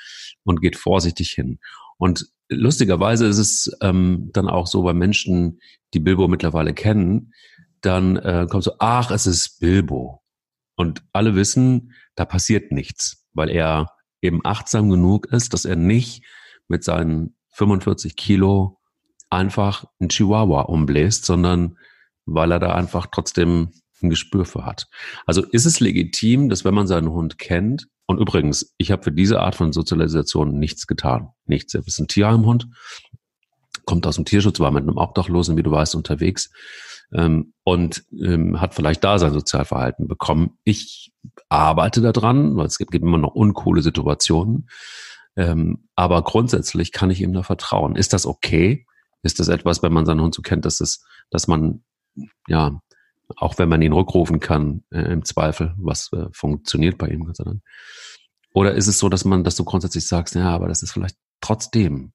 [0.43, 1.59] und geht vorsichtig hin.
[1.99, 5.61] Und lustigerweise ist es ähm, dann auch so bei Menschen,
[5.95, 7.33] die Bilbo mittlerweile kennen,
[7.81, 10.23] dann äh, kommt so, ach, es ist Bilbo.
[10.77, 16.25] Und alle wissen, da passiert nichts, weil er eben achtsam genug ist, dass er nicht
[16.69, 18.80] mit seinen 45 Kilo
[19.31, 21.79] einfach einen Chihuahua umbläst, sondern
[22.27, 23.71] weil er da einfach trotzdem
[24.03, 24.89] ein Gespür für hat.
[25.27, 29.13] Also ist es legitim, dass wenn man seinen Hund kennt, und übrigens, ich habe für
[29.13, 31.29] diese Art von Sozialisation nichts getan.
[31.47, 31.75] Nichts.
[31.75, 32.67] Er ist ein Tierheimhund,
[33.85, 36.51] kommt aus dem Tierschutz, war mit einem Obdachlosen, wie du weißt, unterwegs
[37.13, 40.59] ähm, und ähm, hat vielleicht da sein Sozialverhalten bekommen.
[40.65, 41.13] Ich
[41.49, 44.69] arbeite daran, weil es gibt, gibt immer noch uncoole Situationen.
[45.37, 47.95] Ähm, aber grundsätzlich kann ich ihm da vertrauen.
[47.95, 48.87] Ist das okay?
[49.23, 51.83] Ist das etwas, wenn man seinen Hund so kennt, dass es, dass man
[52.49, 52.81] ja
[53.37, 57.37] auch wenn man ihn rückrufen kann, äh, im Zweifel, was äh, funktioniert bei ihm, Gott
[57.37, 57.61] sei Dank.
[58.53, 61.17] Oder ist es so, dass man, dass du grundsätzlich sagst, ja, aber das ist vielleicht
[61.41, 62.13] trotzdem.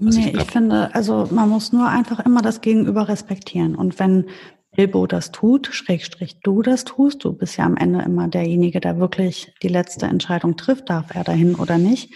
[0.00, 3.74] Also nee, ich, ich finde, also man muss nur einfach immer das Gegenüber respektieren.
[3.74, 4.26] Und wenn
[4.76, 8.98] Bilbo das tut, Schrägstrich du das tust, du bist ja am Ende immer derjenige, der
[8.98, 12.12] wirklich die letzte Entscheidung trifft, darf er dahin oder nicht.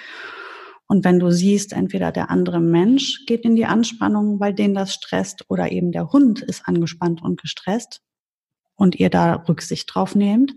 [0.93, 4.93] Und wenn du siehst, entweder der andere Mensch geht in die Anspannung, weil den das
[4.93, 8.03] stresst, oder eben der Hund ist angespannt und gestresst,
[8.75, 10.53] und ihr da Rücksicht drauf nehmt.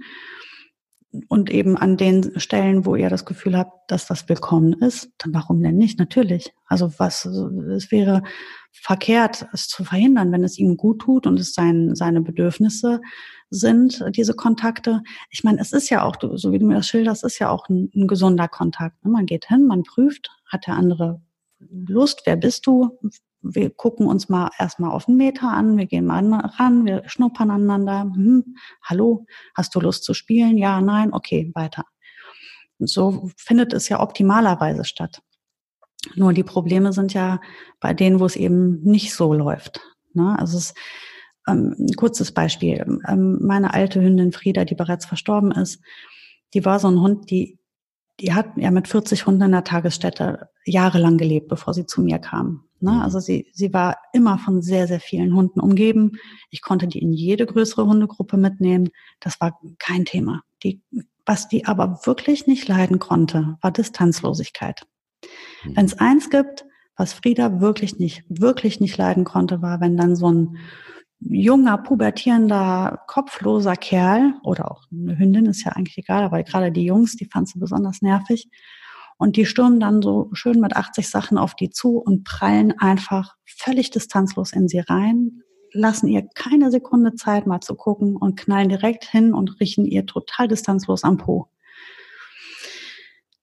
[1.28, 5.34] Und eben an den Stellen, wo ihr das Gefühl habt, dass das willkommen ist, dann
[5.34, 6.00] warum denn nicht?
[6.00, 6.54] Natürlich.
[6.66, 8.24] Also was, es wäre
[8.72, 13.02] verkehrt, es zu verhindern, wenn es ihm gut tut und es sein, seine Bedürfnisse
[13.50, 15.02] sind, diese Kontakte.
[15.30, 17.70] Ich meine, es ist ja auch, so wie du mir das schilderst, ist ja auch
[17.70, 19.04] ein, ein gesunder Kontakt.
[19.06, 21.22] Man geht hin, man prüft, hat der andere
[21.60, 23.00] Lust, wer bist du,
[23.54, 27.52] wir gucken uns mal erstmal auf den Meter an, wir gehen mal ran, wir schnuppern
[27.52, 28.02] aneinander.
[28.02, 30.58] Hm, hallo, hast du Lust zu spielen?
[30.58, 31.84] Ja, nein, okay, weiter.
[32.80, 35.22] so findet es ja optimalerweise statt.
[36.16, 37.40] Nur die Probleme sind ja
[37.80, 39.82] bei denen, wo es eben nicht so läuft.
[40.14, 40.38] Ne?
[40.38, 40.74] Also es
[41.48, 42.86] ähm, ein kurzes Beispiel.
[43.08, 45.82] Ähm, meine alte Hündin Frieda, die bereits verstorben ist,
[46.54, 47.60] die war so ein Hund, die,
[48.20, 52.20] die hat ja mit 40 Hunden in der Tagesstätte jahrelang gelebt, bevor sie zu mir
[52.20, 52.64] kam.
[52.80, 52.92] Ne?
[52.92, 53.02] Mhm.
[53.02, 56.14] Also sie, sie war immer von sehr, sehr vielen Hunden umgeben.
[56.50, 58.90] Ich konnte die in jede größere Hundegruppe mitnehmen.
[59.20, 60.44] Das war kein Thema.
[60.64, 60.82] Die,
[61.26, 64.86] was die aber wirklich nicht leiden konnte, war Distanzlosigkeit.
[65.64, 65.76] Mhm.
[65.76, 66.66] Wenn es eins gibt,
[66.98, 70.58] was Frieda wirklich nicht, wirklich nicht leiden konnte, war, wenn dann so ein
[71.20, 76.86] junger, pubertierender, kopfloser Kerl oder auch eine Hündin, ist ja eigentlich egal, aber gerade die
[76.86, 78.50] Jungs, die fand sie besonders nervig,
[79.18, 83.36] und die stürmen dann so schön mit 80 Sachen auf die zu und prallen einfach
[83.46, 88.70] völlig distanzlos in sie rein, lassen ihr keine Sekunde Zeit mal zu gucken und knallen
[88.70, 91.50] direkt hin und riechen ihr total distanzlos am Po.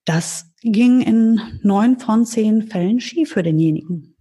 [0.04, 4.11] Das ging in neun von zehn Fällen schief für denjenigen.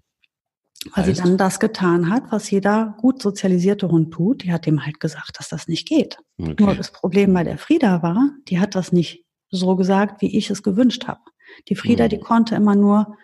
[0.93, 1.17] Weil heißt?
[1.17, 4.43] sie dann das getan hat, was jeder gut sozialisierte Hund tut.
[4.43, 6.17] Die hat dem halt gesagt, dass das nicht geht.
[6.39, 6.55] Okay.
[6.59, 10.49] Nur das Problem bei der Frieda war, die hat das nicht so gesagt, wie ich
[10.49, 11.21] es gewünscht habe.
[11.67, 12.09] Die Frieda, mhm.
[12.09, 13.15] die konnte immer nur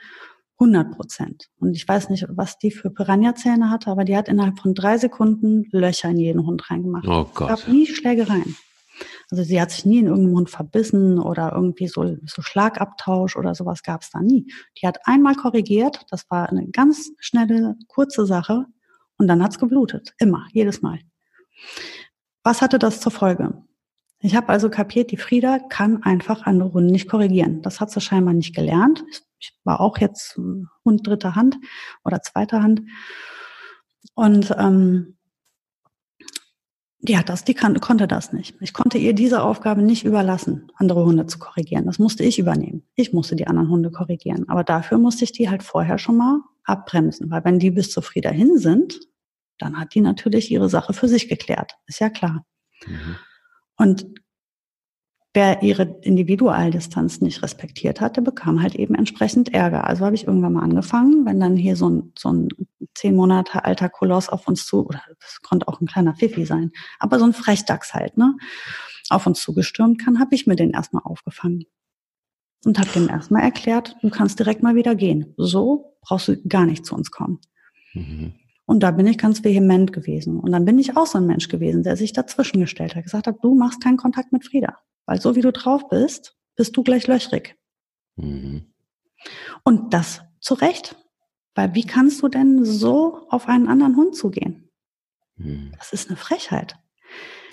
[0.59, 1.49] 100 Prozent.
[1.59, 4.97] Und ich weiß nicht, was die für Piranha-Zähne hatte, aber die hat innerhalb von drei
[4.97, 7.07] Sekunden Löcher in jeden Hund reingemacht.
[7.07, 7.51] Oh Gott.
[7.51, 8.55] Es gab nie Schlägereien.
[9.29, 13.55] Also sie hat sich nie in irgendeinem Hund verbissen oder irgendwie so, so Schlagabtausch oder
[13.55, 14.51] sowas gab es da nie.
[14.81, 18.65] Die hat einmal korrigiert, das war eine ganz schnelle, kurze Sache
[19.17, 20.13] und dann hat's geblutet.
[20.17, 20.99] Immer, jedes Mal.
[22.43, 23.63] Was hatte das zur Folge?
[24.19, 27.61] Ich habe also kapiert, die Frieda kann einfach andere Runden nicht korrigieren.
[27.61, 29.03] Das hat sie scheinbar nicht gelernt.
[29.39, 30.39] ich war auch jetzt
[30.85, 31.57] Hund dritter Hand
[32.03, 32.81] oder zweiter Hand.
[34.15, 35.16] Und ähm,
[36.99, 38.55] ja, das, die kann, konnte das nicht.
[38.59, 41.85] Ich konnte ihr diese Aufgabe nicht überlassen, andere Hunde zu korrigieren.
[41.85, 42.83] Das musste ich übernehmen.
[42.95, 44.49] Ich musste die anderen Hunde korrigieren.
[44.49, 48.01] Aber dafür musste ich die halt vorher schon mal abbremsen, weil wenn die bis zu
[48.01, 48.99] Frieda hin sind,
[49.59, 51.73] dann hat die natürlich ihre Sache für sich geklärt.
[51.85, 52.45] Ist ja klar.
[52.85, 53.15] Mhm.
[53.77, 54.05] Und
[55.37, 59.85] wer ihre Individualdistanz nicht respektiert hat, der bekam halt eben entsprechend Ärger.
[59.85, 62.49] Also habe ich irgendwann mal angefangen, wenn dann hier so ein, so ein
[62.95, 66.71] zehn Monate alter Koloss auf uns zu, oder das konnte auch ein kleiner Fifi sein,
[66.97, 68.35] aber so ein Frechdachs halt, ne,
[69.09, 71.65] auf uns zugestürmt kann, habe ich mir den erstmal aufgefangen.
[72.65, 75.35] Und habe dem erstmal erklärt, du kannst direkt mal wieder gehen.
[75.37, 77.39] So brauchst du gar nicht zu uns kommen.
[77.93, 78.33] Mhm.
[78.65, 80.39] Und da bin ich ganz vehement gewesen.
[80.39, 83.27] Und dann bin ich auch so ein Mensch gewesen, der sich dazwischen gestellt hat, gesagt
[83.27, 84.77] hat, du machst keinen Kontakt mit Frieda.
[85.07, 87.55] Weil so wie du drauf bist, bist du gleich löchrig.
[88.17, 88.73] Mhm.
[89.63, 90.95] Und das zu Recht.
[91.55, 94.69] Weil wie kannst du denn so auf einen anderen Hund zugehen?
[95.37, 95.71] Mhm.
[95.77, 96.75] Das ist eine Frechheit.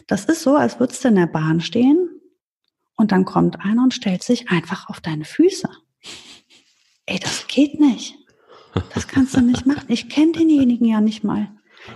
[0.07, 2.21] Das ist so, als würdest du in der Bahn stehen
[2.97, 5.71] und dann kommt einer und stellt sich einfach auf deine Füße.
[7.07, 8.17] Ey, das geht nicht.
[8.93, 9.87] Das kannst du nicht machen.
[9.89, 11.55] Ich kenne denjenigen ja nicht mal.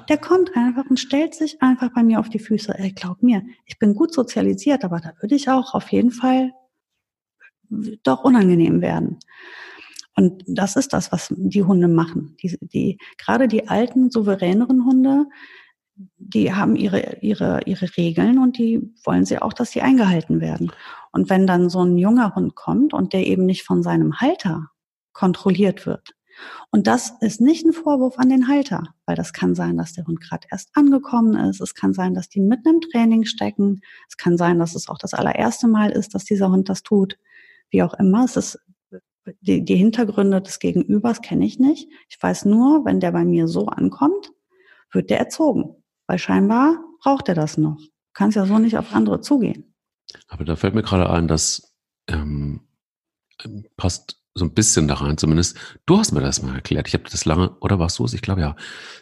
[0.09, 2.79] Der kommt einfach und stellt sich einfach bei mir auf die Füße.
[2.79, 6.53] Ey, glaub mir, ich bin gut sozialisiert, aber da würde ich auch auf jeden Fall
[8.03, 9.18] doch unangenehm werden.
[10.14, 12.37] Und das ist das, was die Hunde machen.
[12.42, 15.27] Die, die, gerade die alten, souveräneren Hunde,
[16.16, 20.72] die haben ihre, ihre, ihre Regeln und die wollen sie auch, dass sie eingehalten werden.
[21.12, 24.70] Und wenn dann so ein junger Hund kommt und der eben nicht von seinem Halter
[25.12, 26.14] kontrolliert wird,
[26.70, 30.07] und das ist nicht ein Vorwurf an den Halter, weil das kann sein, dass der
[30.07, 31.61] Hund gerade erst angekommen ist.
[31.61, 33.81] Es kann sein, dass die mitten im Training stecken.
[34.09, 37.18] Es kann sein, dass es auch das allererste Mal ist, dass dieser Hund das tut.
[37.70, 38.59] Wie auch immer, es ist
[39.40, 41.88] die, die Hintergründe des Gegenübers kenne ich nicht.
[42.09, 44.33] Ich weiß nur, wenn der bei mir so ankommt,
[44.90, 45.77] wird der erzogen.
[46.07, 47.77] Weil scheinbar braucht er das noch.
[47.77, 49.74] Du kannst ja so nicht auf andere zugehen.
[50.29, 51.74] Aber da fällt mir gerade ein, dass
[52.09, 52.61] ähm,
[53.77, 55.57] passt so ein bisschen da rein zumindest.
[55.87, 56.88] Du hast mir das mal erklärt.
[56.88, 58.14] Ich habe das lange, oder warst du es?
[58.14, 58.57] Ich glaube ja,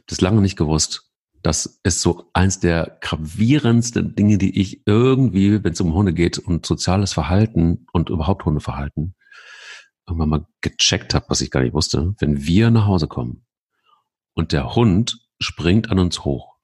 [0.06, 1.10] das lange nicht gewusst.
[1.42, 6.38] Das ist so eins der gravierendsten Dinge, die ich irgendwie, wenn es um Hunde geht
[6.38, 9.14] und soziales Verhalten und überhaupt Hundeverhalten,
[10.08, 12.14] irgendwann mal gecheckt habe, was ich gar nicht wusste.
[12.18, 13.44] Wenn wir nach Hause kommen
[14.34, 16.56] und der Hund springt an uns hoch,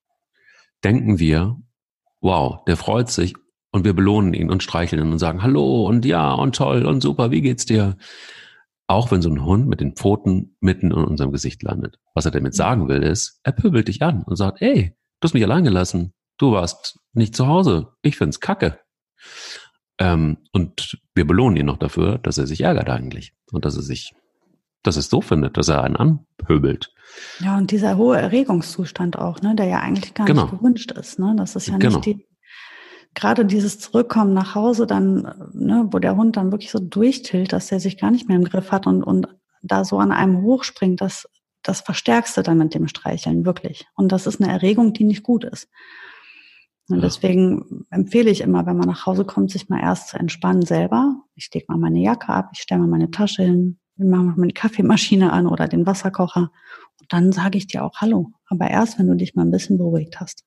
[0.83, 1.61] denken wir,
[2.21, 3.35] wow, der freut sich
[3.73, 7.03] und wir belohnen ihn und streicheln ihn und sagen Hallo und ja und toll und
[7.03, 7.97] super, wie geht's dir?
[8.93, 11.99] Auch wenn so ein Hund mit den Pfoten mitten in unserem Gesicht landet.
[12.13, 15.33] Was er damit sagen will, ist, er pöbelt dich an und sagt, ey, du hast
[15.33, 16.13] mich allein gelassen.
[16.37, 17.95] Du warst nicht zu Hause.
[18.03, 18.81] Ich find's kacke.
[19.97, 23.33] Ähm, und wir belohnen ihn noch dafür, dass er sich ärgert eigentlich.
[23.51, 24.13] Und dass er sich,
[24.83, 26.93] dass er es so findet, dass er einen anpöbelt.
[27.41, 30.43] Ja, und dieser hohe Erregungszustand auch, ne, der ja eigentlich gar genau.
[30.43, 31.19] nicht gewünscht ist.
[31.19, 31.35] Ne?
[31.39, 31.95] Das ist ja genau.
[31.95, 32.27] nicht die,
[33.15, 37.71] gerade dieses Zurückkommen nach Hause dann, ne, wo der Hund dann wirklich so durchtilt, dass
[37.71, 39.29] er sich gar nicht mehr im Griff hat und, und
[39.63, 41.29] da so an einem hochspringt, das,
[41.63, 43.87] das verstärkst du dann mit dem Streicheln, wirklich.
[43.95, 45.69] Und das ist eine Erregung, die nicht gut ist.
[46.89, 47.03] Und ja.
[47.03, 51.15] deswegen empfehle ich immer, wenn man nach Hause kommt, sich mal erst zu entspannen selber.
[51.35, 54.35] Ich lege mal meine Jacke ab, ich stelle mal meine Tasche hin, wir machen mal
[54.37, 56.51] meine Kaffeemaschine an oder den Wasserkocher.
[57.01, 58.33] Und dann sage ich dir auch Hallo.
[58.47, 60.45] Aber erst, wenn du dich mal ein bisschen beruhigt hast.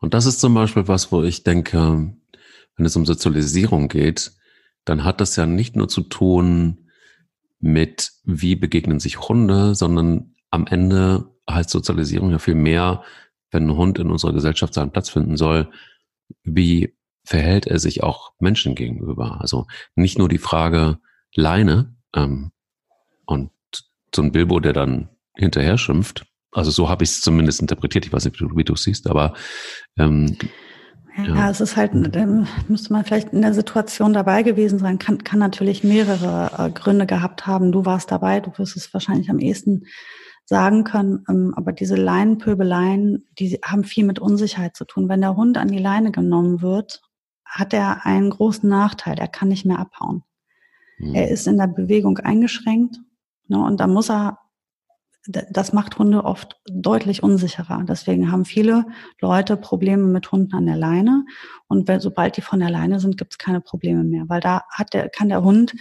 [0.00, 2.14] Und das ist zum Beispiel was, wo ich denke,
[2.76, 4.32] wenn es um Sozialisierung geht,
[4.84, 6.90] dann hat das ja nicht nur zu tun
[7.60, 13.02] mit, wie begegnen sich Hunde, sondern am Ende heißt Sozialisierung ja viel mehr,
[13.50, 15.70] wenn ein Hund in unserer Gesellschaft seinen Platz finden soll,
[16.42, 19.40] wie verhält er sich auch Menschen gegenüber?
[19.40, 20.98] Also nicht nur die Frage
[21.34, 22.52] Leine ähm,
[23.26, 23.50] und
[24.14, 28.06] so ein Bilbo, der dann hinterher schimpft, also so habe ich es zumindest interpretiert.
[28.06, 29.34] Ich weiß nicht, wie du es siehst, aber
[29.98, 30.36] ähm,
[31.16, 34.98] ja, ja, es ist halt, dann müsste man vielleicht in der Situation dabei gewesen sein,
[34.98, 37.72] kann, kann natürlich mehrere äh, Gründe gehabt haben.
[37.72, 39.84] Du warst dabei, du wirst es wahrscheinlich am ehesten
[40.44, 45.08] sagen können, ähm, aber diese Leinenpöbeleien, die haben viel mit Unsicherheit zu tun.
[45.08, 47.02] Wenn der Hund an die Leine genommen wird,
[47.44, 49.18] hat er einen großen Nachteil.
[49.18, 50.22] Er kann nicht mehr abhauen.
[50.98, 51.14] Hm.
[51.14, 52.96] Er ist in der Bewegung eingeschränkt
[53.48, 54.38] ne, und da muss er
[55.28, 57.84] das macht Hunde oft deutlich unsicherer.
[57.86, 58.86] Deswegen haben viele
[59.20, 61.24] Leute Probleme mit Hunden an der Leine.
[61.68, 64.62] Und wenn, sobald die von der Leine sind, gibt es keine Probleme mehr, weil da
[64.72, 65.74] hat der, kann der Hund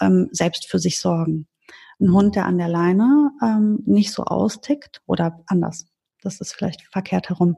[0.00, 1.46] ähm, selbst für sich sorgen.
[2.00, 5.86] Ein Hund, der an der Leine ähm, nicht so austickt oder anders,
[6.22, 7.56] das ist vielleicht verkehrt herum,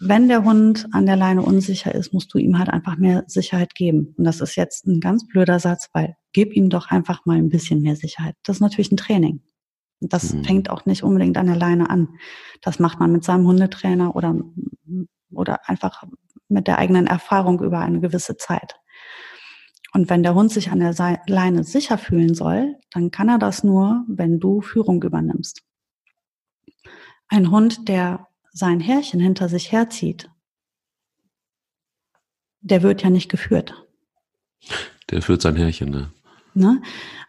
[0.00, 3.74] wenn der Hund an der Leine unsicher ist, musst du ihm halt einfach mehr Sicherheit
[3.74, 4.14] geben.
[4.16, 7.48] Und das ist jetzt ein ganz blöder Satz, weil gib ihm doch einfach mal ein
[7.48, 8.36] bisschen mehr Sicherheit.
[8.42, 9.40] Das ist natürlich ein Training.
[10.08, 10.44] Das mhm.
[10.44, 12.08] fängt auch nicht unbedingt an der Leine an.
[12.62, 14.34] Das macht man mit seinem Hundetrainer oder,
[15.30, 16.04] oder einfach
[16.48, 18.76] mit der eigenen Erfahrung über eine gewisse Zeit.
[19.92, 20.94] Und wenn der Hund sich an der
[21.26, 25.62] Leine sicher fühlen soll, dann kann er das nur, wenn du Führung übernimmst.
[27.28, 30.30] Ein Hund, der sein Härchen hinter sich herzieht,
[32.60, 33.86] der wird ja nicht geführt.
[35.10, 36.12] Der führt sein Härchen, ne?
[36.54, 36.82] Ne?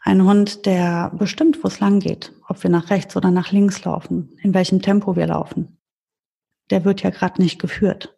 [0.03, 3.83] Ein Hund, der bestimmt, wo es lang geht, ob wir nach rechts oder nach links
[3.83, 5.77] laufen, in welchem Tempo wir laufen,
[6.69, 8.15] der wird ja gerade nicht geführt.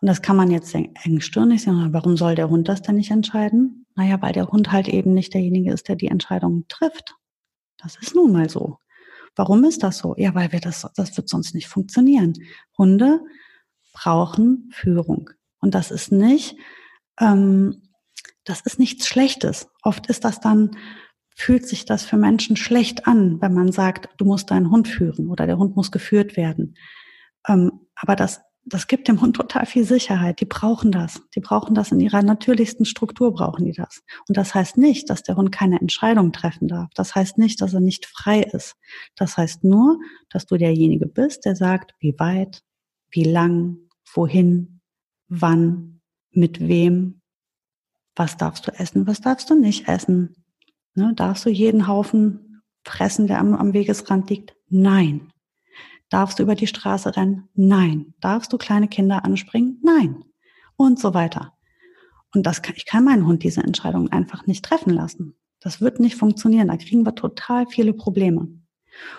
[0.00, 1.92] Und das kann man jetzt engstirnig sehen.
[1.92, 3.86] Warum soll der Hund das denn nicht entscheiden?
[3.94, 7.14] Naja, weil der Hund halt eben nicht derjenige ist, der die Entscheidung trifft.
[7.78, 8.78] Das ist nun mal so.
[9.36, 10.14] Warum ist das so?
[10.18, 12.34] Ja, weil wir das, das wird sonst nicht funktionieren.
[12.76, 13.20] Hunde
[13.92, 15.30] brauchen Führung.
[15.60, 16.56] Und das ist nicht,
[17.20, 17.91] ähm,
[18.44, 19.68] das ist nichts Schlechtes.
[19.82, 20.76] Oft ist das dann,
[21.34, 25.28] fühlt sich das für Menschen schlecht an, wenn man sagt, du musst deinen Hund führen
[25.28, 26.74] oder der Hund muss geführt werden.
[27.48, 30.40] Ähm, aber das das gibt dem Hund total viel Sicherheit.
[30.40, 31.20] Die brauchen das.
[31.34, 34.02] Die brauchen das in ihrer natürlichsten Struktur, brauchen die das.
[34.28, 36.90] Und das heißt nicht, dass der Hund keine Entscheidung treffen darf.
[36.94, 38.76] Das heißt nicht, dass er nicht frei ist.
[39.16, 39.98] Das heißt nur,
[40.30, 42.62] dass du derjenige bist, der sagt, wie weit,
[43.10, 43.78] wie lang,
[44.14, 44.80] wohin,
[45.28, 46.00] wann,
[46.30, 47.20] mit wem,
[48.14, 50.36] was darfst du essen, was darfst du nicht essen.
[50.94, 54.54] Ne, darfst du jeden Haufen fressen, der am, am Wegesrand liegt?
[54.68, 55.32] Nein.
[56.10, 57.48] Darfst du über die Straße rennen?
[57.54, 58.14] Nein.
[58.20, 59.78] Darfst du kleine Kinder anspringen?
[59.82, 60.24] Nein.
[60.76, 61.54] Und so weiter.
[62.34, 65.36] Und das kann, ich kann meinen Hund diese Entscheidung einfach nicht treffen lassen.
[65.60, 66.68] Das wird nicht funktionieren.
[66.68, 68.48] Da kriegen wir total viele Probleme.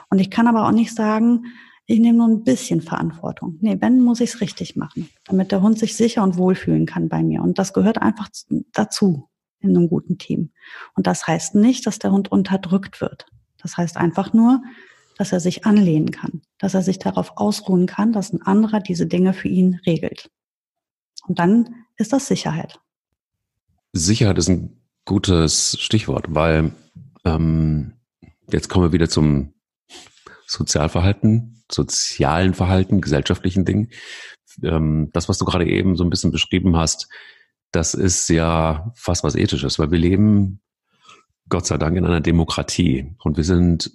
[0.09, 1.45] Und ich kann aber auch nicht sagen,
[1.93, 3.59] ich nehme nur ein bisschen Verantwortung.
[3.61, 7.07] Nee, wenn, muss ich es richtig machen, damit der Hund sich sicher und wohlfühlen kann
[7.07, 7.43] bei mir.
[7.43, 8.29] Und das gehört einfach
[8.71, 9.29] dazu
[9.59, 10.51] in einem guten Team.
[10.95, 13.27] Und das heißt nicht, dass der Hund unterdrückt wird.
[13.61, 14.63] Das heißt einfach nur,
[15.19, 19.05] dass er sich anlehnen kann, dass er sich darauf ausruhen kann, dass ein anderer diese
[19.05, 20.31] Dinge für ihn regelt.
[21.27, 22.79] Und dann ist das Sicherheit.
[23.91, 26.71] Sicherheit ist ein gutes Stichwort, weil
[27.23, 27.93] ähm,
[28.51, 29.53] jetzt kommen wir wieder zum
[30.53, 33.89] Sozialverhalten, sozialen Verhalten, gesellschaftlichen Dingen.
[34.63, 37.09] Ähm, das, was du gerade eben so ein bisschen beschrieben hast,
[37.71, 40.61] das ist ja fast was Ethisches, weil wir leben
[41.49, 43.91] Gott sei Dank in einer Demokratie und wir sind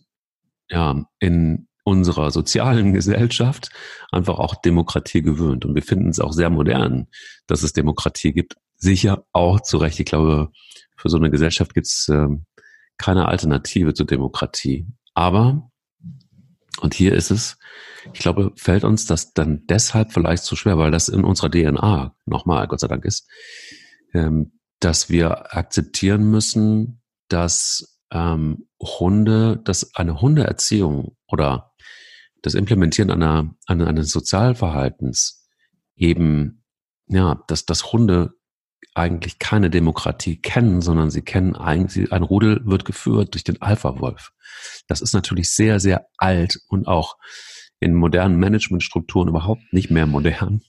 [0.68, 3.70] ja, in unserer sozialen Gesellschaft
[4.12, 5.64] einfach auch Demokratie gewöhnt.
[5.64, 7.06] Und wir finden es auch sehr modern,
[7.46, 8.56] dass es Demokratie gibt.
[8.76, 9.98] Sicher auch zu Recht.
[9.98, 10.50] Ich glaube,
[10.96, 12.28] für so eine Gesellschaft gibt es äh,
[12.98, 14.86] keine Alternative zur Demokratie.
[15.14, 15.70] Aber,
[16.80, 17.58] und hier ist es,
[18.12, 22.14] ich glaube, fällt uns das dann deshalb vielleicht so schwer, weil das in unserer DNA
[22.26, 23.28] nochmal, Gott sei Dank ist,
[24.14, 31.72] ähm, dass wir akzeptieren müssen, dass ähm, Hunde, dass eine Hundeerziehung oder
[32.42, 35.48] das Implementieren einer, einer, eines Sozialverhaltens
[35.96, 36.64] eben,
[37.08, 38.37] ja, dass, dass Hunde
[38.98, 44.32] eigentlich keine Demokratie kennen, sondern sie kennen eigentlich, ein Rudel wird geführt durch den Alpha-Wolf.
[44.88, 47.16] Das ist natürlich sehr, sehr alt und auch
[47.80, 50.62] in modernen Managementstrukturen überhaupt nicht mehr modern.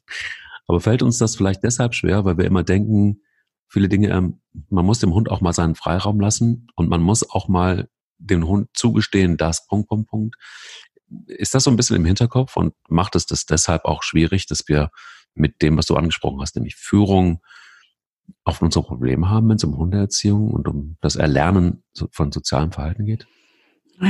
[0.67, 3.21] Aber fällt uns das vielleicht deshalb schwer, weil wir immer denken,
[3.67, 7.27] viele Dinge, ähm, man muss dem Hund auch mal seinen Freiraum lassen und man muss
[7.29, 10.35] auch mal dem Hund zugestehen, das Punkt, Punkt, Punkt.
[11.25, 14.67] Ist das so ein bisschen im Hinterkopf und macht es das deshalb auch schwierig, dass
[14.67, 14.91] wir
[15.33, 17.41] mit dem, was du angesprochen hast, nämlich Führung,
[18.45, 23.05] oft unsere Probleme haben, wenn es um Hundeerziehung und um das Erlernen von sozialem Verhalten
[23.05, 23.27] geht?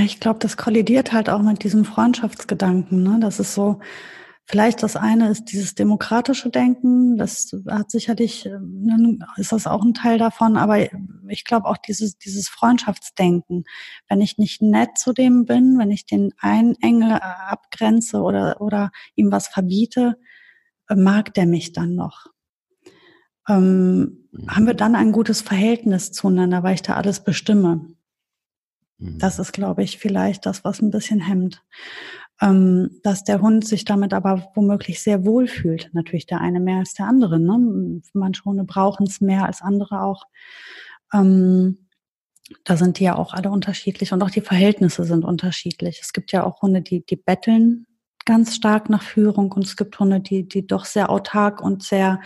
[0.03, 3.01] Ich glaube, das kollidiert halt auch mit diesem Freundschaftsgedanken.
[3.01, 3.17] Ne?
[3.19, 3.79] Das ist so,
[4.51, 7.17] Vielleicht das eine ist dieses demokratische Denken.
[7.19, 10.58] Das hat sicherlich, ähm, ist das auch ein Teil davon.
[10.58, 10.79] Aber
[11.27, 13.65] ich glaube auch dieses, dieses Freundschaftsdenken.
[14.08, 18.60] Wenn ich nicht nett zu dem bin, wenn ich den einen Engel äh, abgrenze oder,
[18.60, 20.17] oder ihm was verbiete,
[20.88, 22.25] äh, mag der mich dann noch.
[23.50, 27.88] Ähm, haben wir dann ein gutes Verhältnis zueinander, weil ich da alles bestimme?
[29.00, 29.41] Das mhm.
[29.41, 31.64] ist, glaube ich, vielleicht das, was ein bisschen hemmt
[32.41, 35.89] ähm, dass der Hund sich damit aber womöglich sehr wohl fühlt.
[35.93, 37.39] Natürlich der eine mehr als der andere.
[37.39, 38.02] Ne?
[38.14, 40.24] Manche Hunde brauchen es mehr als andere auch.
[41.14, 41.89] Ähm,
[42.64, 46.00] da sind die ja auch alle unterschiedlich und auch die Verhältnisse sind unterschiedlich.
[46.02, 47.86] Es gibt ja auch Hunde, die, die betteln
[48.26, 52.22] ganz stark nach Führung und es gibt Hunde, die, die doch sehr autark und sehr,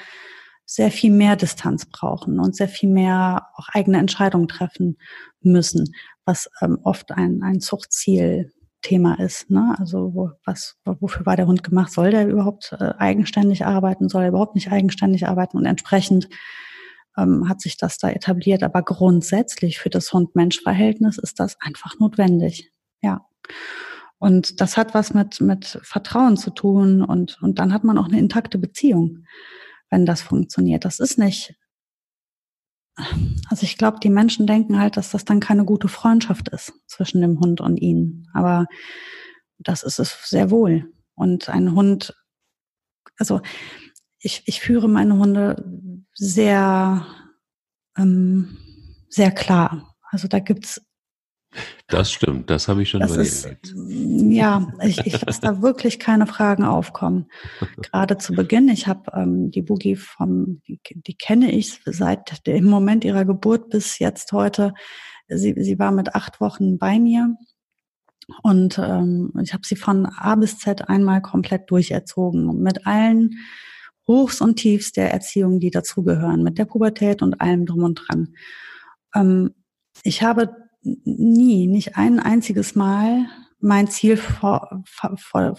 [0.66, 4.98] sehr viel mehr Distanz brauchen und sehr viel mehr auch eigene Entscheidungen treffen
[5.42, 5.94] müssen,
[6.26, 8.52] was ähm, oft ein, ein Zuchtziel
[8.84, 9.50] Thema ist.
[9.50, 9.76] Ne?
[9.80, 11.92] Also wo, was, wofür war der Hund gemacht?
[11.92, 14.10] Soll der überhaupt äh, eigenständig arbeiten?
[14.10, 15.58] Soll er überhaupt nicht eigenständig arbeiten?
[15.58, 16.30] Und entsprechend
[17.18, 18.62] ähm, hat sich das da etabliert.
[18.62, 22.72] Aber grundsätzlich für das Hund-Mensch-Verhältnis ist das einfach notwendig.
[23.02, 23.26] Ja.
[24.20, 28.08] Und das hat was mit, mit Vertrauen zu tun und, und dann hat man auch
[28.08, 29.26] eine intakte Beziehung,
[29.94, 30.86] wenn das funktioniert.
[30.86, 31.54] Das ist nicht,
[32.96, 37.22] also ich glaube, die Menschen denken halt, dass das dann keine gute Freundschaft ist zwischen
[37.22, 38.28] dem Hund und ihnen.
[38.34, 38.66] Aber
[39.60, 40.92] das ist es sehr wohl.
[41.14, 42.16] Und ein Hund,
[43.20, 43.42] also
[44.18, 45.64] ich, ich führe meine Hunde
[46.16, 47.06] sehr,
[47.96, 48.58] ähm,
[49.10, 49.96] sehr klar.
[50.10, 50.82] Also da gibt's
[51.88, 53.48] das stimmt, das habe ich schon das ist,
[53.88, 57.28] Ja, ich, ich lasse da wirklich keine Fragen aufkommen.
[57.82, 62.66] Gerade zu Beginn, ich habe ähm, die Boogie vom, die, die kenne ich seit dem
[62.66, 64.74] Moment ihrer Geburt bis jetzt heute.
[65.28, 67.36] Sie, sie war mit acht Wochen bei mir
[68.42, 73.32] und ähm, ich habe sie von A bis Z einmal komplett durcherzogen mit allen
[74.08, 78.36] Hochs und Tiefs der Erziehung, die dazugehören, mit der Pubertät und allem drum und dran.
[79.16, 79.54] Ähm,
[80.04, 83.26] ich habe nie, nicht ein einziges Mal
[83.64, 85.56] mein Ziel vor, vor, vor,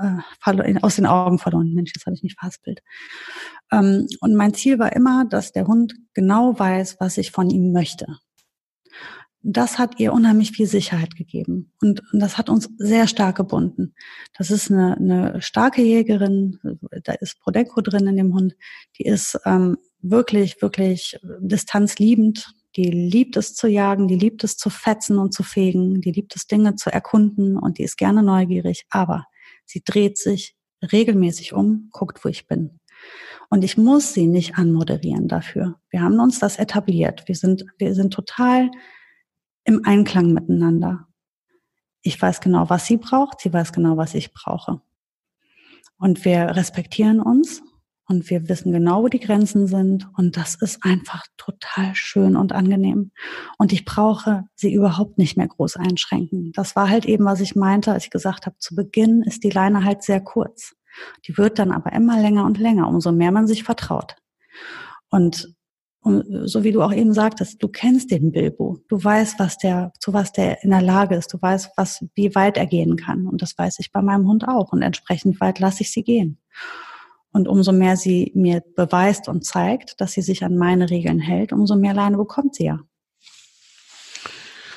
[0.00, 1.74] äh, aus den Augen verloren.
[1.74, 2.80] Mensch, jetzt habe ich mich verhaspelt.
[3.72, 7.72] Ähm, und mein Ziel war immer, dass der Hund genau weiß, was ich von ihm
[7.72, 8.06] möchte.
[9.42, 13.94] Das hat ihr unheimlich viel Sicherheit gegeben und, und das hat uns sehr stark gebunden.
[14.36, 16.58] Das ist eine, eine starke Jägerin,
[17.04, 18.56] da ist Prodecco drin in dem Hund,
[18.98, 24.70] die ist ähm, wirklich, wirklich distanzliebend, die liebt es zu jagen, die liebt es zu
[24.70, 28.86] fetzen und zu fegen, die liebt es Dinge zu erkunden und die ist gerne neugierig,
[28.88, 29.26] aber
[29.64, 30.54] sie dreht sich
[30.92, 32.78] regelmäßig um, guckt, wo ich bin.
[33.50, 35.74] Und ich muss sie nicht anmoderieren dafür.
[35.90, 37.26] Wir haben uns das etabliert.
[37.26, 38.70] Wir sind, wir sind total
[39.64, 41.08] im Einklang miteinander.
[42.02, 43.40] Ich weiß genau, was sie braucht.
[43.40, 44.80] Sie weiß genau, was ich brauche.
[45.98, 47.60] Und wir respektieren uns
[48.08, 52.52] und wir wissen genau, wo die Grenzen sind und das ist einfach total schön und
[52.52, 53.12] angenehm.
[53.58, 56.52] Und ich brauche sie überhaupt nicht mehr groß einschränken.
[56.54, 59.50] Das war halt eben, was ich meinte, als ich gesagt habe, zu Beginn ist die
[59.50, 60.74] Leine halt sehr kurz.
[61.26, 64.16] Die wird dann aber immer länger und länger, umso mehr man sich vertraut.
[65.10, 65.54] Und
[66.02, 68.78] so wie du auch eben sagtest, du kennst den Bilbo.
[68.88, 71.32] Du weißt, was der, zu was der in der Lage ist.
[71.32, 73.26] Du weißt, was, wie weit er gehen kann.
[73.26, 74.72] Und das weiß ich bei meinem Hund auch.
[74.72, 76.38] Und entsprechend weit lasse ich sie gehen.
[77.38, 81.52] Und umso mehr sie mir beweist und zeigt, dass sie sich an meine Regeln hält,
[81.52, 82.80] umso mehr Leine bekommt sie ja.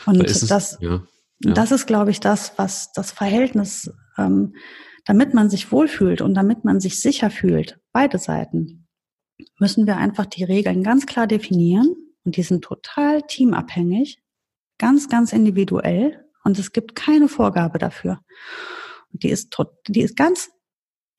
[0.06, 1.02] Und da es, das, ja,
[1.44, 1.54] ja.
[1.54, 4.54] das ist, glaube ich, das, was das Verhältnis, ähm,
[5.06, 8.88] damit man sich wohlfühlt und damit man sich sicher fühlt, beide Seiten,
[9.58, 11.96] müssen wir einfach die Regeln ganz klar definieren.
[12.24, 14.22] Und die sind total teamabhängig,
[14.78, 16.24] ganz, ganz individuell.
[16.44, 18.20] Und es gibt keine Vorgabe dafür.
[19.14, 19.58] Die ist,
[19.88, 20.52] die ist ganz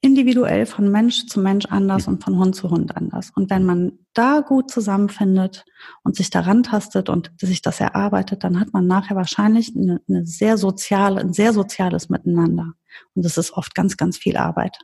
[0.02, 3.30] individuell von Mensch zu Mensch anders und von Hund zu Hund anders.
[3.34, 5.64] Und wenn man da gut zusammenfindet
[6.02, 10.26] und sich daran tastet und sich das erarbeitet, dann hat man nachher wahrscheinlich eine, eine
[10.26, 12.72] sehr soziale, ein sehr soziales Miteinander.
[13.14, 14.76] Und das ist oft ganz, ganz viel Arbeit.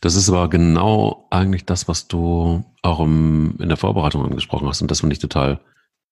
[0.00, 4.80] Das ist aber genau eigentlich das, was du auch im, in der Vorbereitung angesprochen hast.
[4.80, 5.60] Und das finde ich total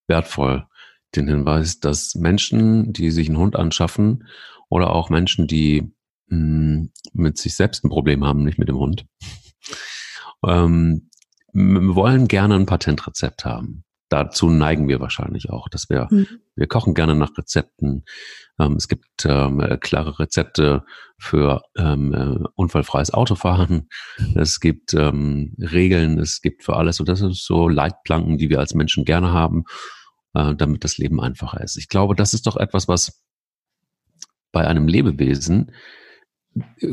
[0.09, 0.66] wertvoll.
[1.14, 4.26] Den Hinweis, dass Menschen, die sich einen Hund anschaffen
[4.68, 5.93] oder auch Menschen, die
[6.29, 9.07] mh, mit sich selbst ein Problem haben, nicht mit dem Hund.
[10.45, 11.09] Ähm,
[11.55, 13.87] wir wollen gerne ein Patentrezept haben.
[14.09, 16.29] Dazu neigen wir wahrscheinlich auch, dass wir, mhm.
[16.55, 18.05] wir kochen gerne nach Rezepten.
[18.59, 20.85] Ähm, es gibt ähm, klare Rezepte
[21.18, 23.89] für ähm, äh, unfallfreies Autofahren.
[24.37, 27.01] Es gibt ähm, Regeln, es gibt für alles.
[27.01, 29.64] Und das sind so Leitplanken, die wir als Menschen gerne haben,
[30.35, 31.77] äh, damit das Leben einfacher ist.
[31.77, 33.22] Ich glaube, das ist doch etwas, was
[34.53, 35.72] bei einem Lebewesen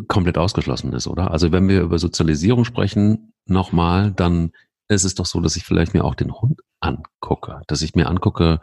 [0.07, 1.31] komplett ausgeschlossen ist, oder?
[1.31, 4.51] Also wenn wir über Sozialisierung sprechen, nochmal, dann
[4.87, 8.07] ist es doch so, dass ich vielleicht mir auch den Hund angucke, dass ich mir
[8.07, 8.59] angucke,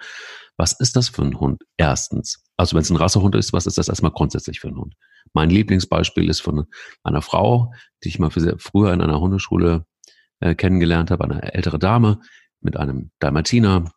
[0.57, 1.63] was ist das für ein Hund?
[1.79, 2.45] Erstens.
[2.57, 4.95] Also wenn es ein Rassehund ist, was ist das erstmal grundsätzlich für ein Hund?
[5.33, 6.67] Mein Lieblingsbeispiel ist von
[7.03, 7.73] einer Frau,
[8.05, 9.87] die ich mal früher in einer Hundeschule
[10.41, 12.21] äh, kennengelernt habe, eine ältere Dame
[12.61, 13.93] mit einem Dalmatiner.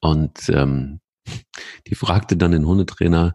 [0.00, 1.00] Und ähm,
[1.86, 3.34] die fragte dann den Hundetrainer,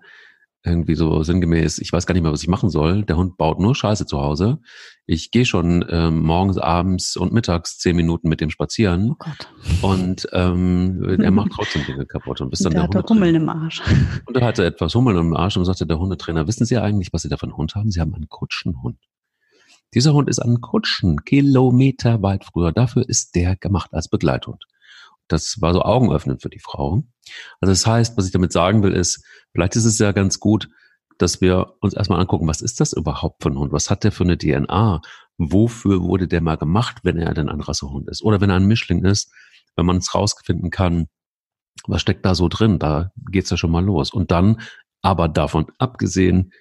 [0.66, 3.04] irgendwie so sinngemäß, ich weiß gar nicht mehr, was ich machen soll.
[3.04, 4.60] Der Hund baut nur Scheiße zu Hause.
[5.06, 9.12] Ich gehe schon ähm, morgens, abends und mittags zehn Minuten mit dem spazieren.
[9.12, 9.50] Oh Gott.
[9.82, 12.42] Und ähm, er macht trotzdem Dinge kaputt.
[12.42, 13.82] Und bis dann der, der hatte Hummeln im Arsch.
[14.26, 17.22] Und er hatte etwas Hummeln im Arsch und sagte der Hundetrainer, wissen Sie eigentlich, was
[17.22, 17.92] Sie da für einen Hund haben?
[17.92, 18.98] Sie haben einen Kutschenhund.
[19.94, 22.72] Dieser Hund ist an Kutschen kilometerweit früher.
[22.72, 24.66] Dafür ist der gemacht als Begleithund.
[25.28, 27.04] Das war so augenöffnend für die Frau.
[27.60, 30.70] Also das heißt, was ich damit sagen will, ist, vielleicht ist es ja ganz gut,
[31.18, 33.72] dass wir uns erstmal angucken, was ist das überhaupt für ein Hund?
[33.72, 35.02] Was hat der für eine DNA?
[35.38, 38.22] Wofür wurde der mal gemacht, wenn er denn ein Rassehund ist?
[38.22, 39.32] Oder wenn er ein Mischling ist,
[39.76, 41.08] wenn man es rausfinden kann,
[41.88, 42.80] was steckt da so drin?
[42.80, 44.12] Da geht's ja schon mal los.
[44.12, 44.62] Und dann,
[45.02, 46.52] aber davon abgesehen,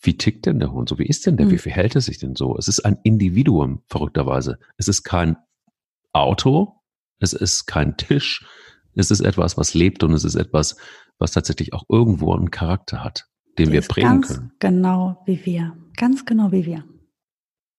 [0.00, 0.88] wie tickt denn der Hund?
[0.88, 1.46] So wie ist denn der?
[1.46, 1.50] Mhm.
[1.52, 2.56] Wie verhält er sich denn so?
[2.56, 4.58] Es ist ein Individuum, verrückterweise.
[4.76, 5.36] Es ist kein
[6.12, 6.80] Auto,
[7.18, 8.44] es ist kein Tisch,
[8.94, 10.76] es ist etwas, was lebt und es ist etwas,
[11.18, 13.26] was tatsächlich auch irgendwo einen Charakter hat,
[13.58, 14.52] den wir prägen ganz können.
[14.58, 15.76] Genau wie wir.
[15.96, 16.84] Ganz genau wie wir.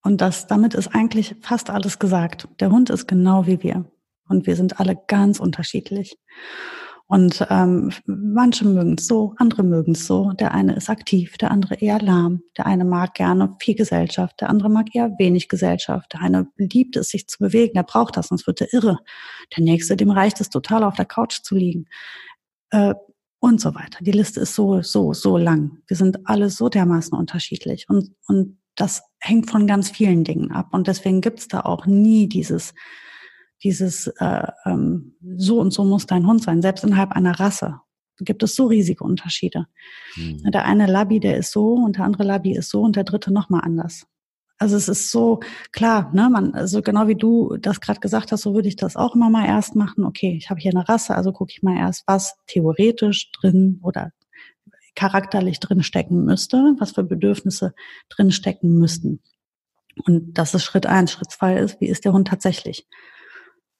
[0.04, 2.48] Und das, damit ist eigentlich fast alles gesagt.
[2.60, 3.92] Der Hund ist genau wie wir.
[4.28, 6.18] Und wir sind alle ganz unterschiedlich.
[7.08, 10.32] Und ähm, manche mögen es so, andere mögen es so.
[10.34, 12.41] Der eine ist aktiv, der andere eher lahm.
[12.58, 16.14] Der eine mag gerne viel Gesellschaft, der andere mag eher wenig Gesellschaft.
[16.14, 18.99] Der eine liebt es, sich zu bewegen, der braucht das, sonst wird er irre.
[19.56, 21.86] Der nächste, dem reicht es total, auf der Couch zu liegen.
[22.72, 22.95] Äh,
[23.39, 23.99] und so weiter.
[24.01, 25.84] Die Liste ist so, so, so lang.
[25.86, 27.88] Wir sind alle so dermaßen unterschiedlich.
[27.88, 30.70] Und, und das hängt von ganz vielen Dingen ab.
[30.72, 32.74] Und deswegen gibt's da auch nie dieses,
[33.64, 37.82] dieses äh, ähm, so und so muss dein Hund sein, selbst innerhalb einer Rasse
[38.20, 39.68] gibt es so riesige Unterschiede.
[40.16, 40.51] Mhm.
[40.51, 43.34] Der eine Labi, der ist so und der andere Labi ist so und der dritte
[43.34, 44.08] nochmal anders.
[44.58, 45.41] Also es ist so
[45.74, 48.95] klar, ne, man, also genau wie du das gerade gesagt hast, so würde ich das
[48.95, 50.06] auch immer mal erst machen.
[50.06, 54.12] Okay, ich habe hier eine Rasse, also gucke ich mal erst, was theoretisch drin oder
[54.95, 57.74] charakterlich drin stecken müsste, was für Bedürfnisse
[58.08, 59.20] drin stecken müssten.
[60.06, 61.12] Und das ist Schritt eins.
[61.12, 62.88] Schritt zwei ist, wie ist der Hund tatsächlich?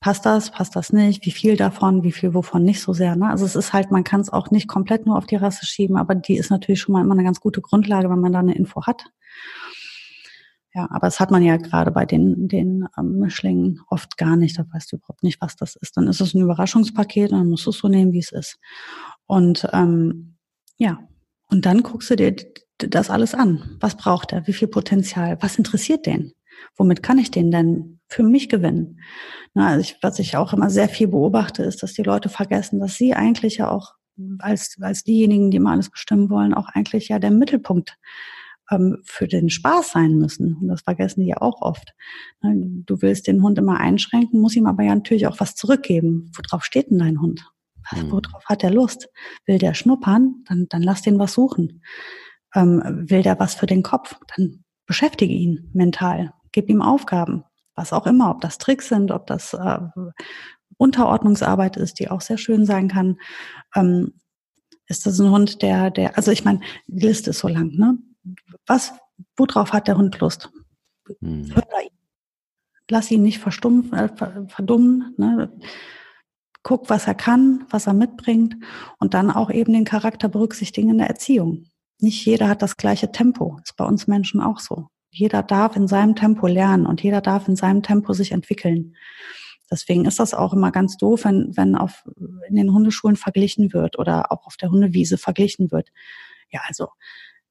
[0.06, 3.16] Passt das, passt das nicht, wie viel davon, wie viel wovon nicht so sehr.
[3.16, 3.28] Ne?
[3.28, 5.98] Also es ist halt, man kann es auch nicht komplett nur auf die Rasse schieben,
[5.98, 8.54] aber die ist natürlich schon mal immer eine ganz gute Grundlage, wenn man da eine
[8.54, 9.06] Info hat.
[10.76, 14.60] Ja, aber das hat man ja gerade bei den, den ähm, Mischlingen oft gar nicht.
[14.60, 15.98] Da weißt du überhaupt nicht, was das ist.
[15.98, 18.60] Dann ist es ein Überraschungspaket und dann musst du es so nehmen, wie es ist.
[19.26, 20.36] Und ähm,
[20.78, 21.00] ja,
[21.50, 22.36] und dann guckst du dir
[22.78, 23.78] das alles an.
[23.80, 24.46] Was braucht er?
[24.46, 25.40] Wie viel Potenzial?
[25.42, 26.34] Was interessiert den?
[26.76, 29.00] Womit kann ich den denn für mich gewinnen?
[29.54, 32.80] Na, also ich, was ich auch immer sehr viel beobachte, ist, dass die Leute vergessen,
[32.80, 33.94] dass sie eigentlich ja auch
[34.40, 37.98] als, als diejenigen, die mal alles bestimmen wollen, auch eigentlich ja der Mittelpunkt
[38.72, 40.56] ähm, für den Spaß sein müssen.
[40.56, 41.94] Und das vergessen die ja auch oft.
[42.42, 46.32] Du willst den Hund immer einschränken, muss ihm aber ja natürlich auch was zurückgeben.
[46.36, 47.46] Worauf steht denn dein Hund?
[47.92, 48.12] Mhm.
[48.12, 49.10] Worauf hat er Lust?
[49.46, 50.44] Will der schnuppern?
[50.48, 51.84] Dann, dann lass den was suchen.
[52.54, 54.18] Ähm, will der was für den Kopf?
[54.36, 57.44] Dann beschäftige ihn mental gib ihm Aufgaben,
[57.76, 59.80] was auch immer, ob das Tricks sind, ob das äh,
[60.78, 63.18] Unterordnungsarbeit ist, die auch sehr schön sein kann.
[63.76, 64.14] Ähm,
[64.88, 67.98] ist das ein Hund, der, der, also ich meine, die Liste ist so lang, ne?
[68.66, 68.94] Was,
[69.36, 70.50] worauf hat der Hund Lust?
[71.20, 71.54] Hm.
[72.90, 74.10] Lass ihn nicht verstummen, äh,
[74.48, 75.52] verdummen, ne?
[76.64, 78.56] Guck, was er kann, was er mitbringt
[78.98, 81.66] und dann auch eben den Charakter berücksichtigen in der Erziehung.
[82.00, 84.88] Nicht jeder hat das gleiche Tempo, ist bei uns Menschen auch so.
[85.16, 88.96] Jeder darf in seinem Tempo lernen und jeder darf in seinem Tempo sich entwickeln.
[89.72, 92.04] Deswegen ist das auch immer ganz doof, wenn, wenn auf,
[92.50, 95.90] in den Hundeschulen verglichen wird oder auch auf der Hundewiese verglichen wird.
[96.52, 96.90] Ja, also,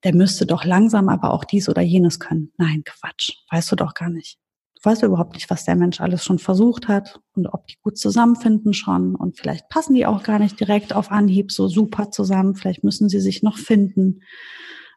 [0.05, 2.53] der müsste doch langsam aber auch dies oder jenes können.
[2.59, 3.33] Nein, Quatsch.
[3.51, 4.39] Weißt du doch gar nicht.
[4.75, 7.97] Du weißt überhaupt nicht, was der Mensch alles schon versucht hat und ob die gut
[7.97, 9.15] zusammenfinden schon.
[9.15, 12.55] Und vielleicht passen die auch gar nicht direkt auf Anhieb so super zusammen.
[12.55, 14.21] Vielleicht müssen sie sich noch finden.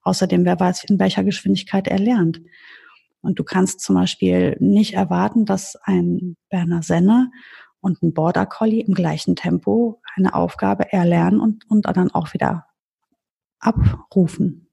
[0.08, 2.40] Außerdem, wer weiß, in welcher Geschwindigkeit er lernt.
[3.20, 7.30] Und du kannst zum Beispiel nicht erwarten, dass ein Berner Senne
[7.82, 12.68] und ein Border Collie im gleichen Tempo eine Aufgabe erlernen und, und dann auch wieder
[13.60, 14.70] abrufen.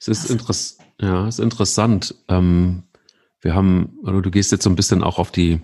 [0.00, 2.14] Es ist, interess ja, ist interessant.
[2.28, 2.84] Ähm,
[3.42, 5.60] wir haben, also du gehst jetzt so ein bisschen auch auf die,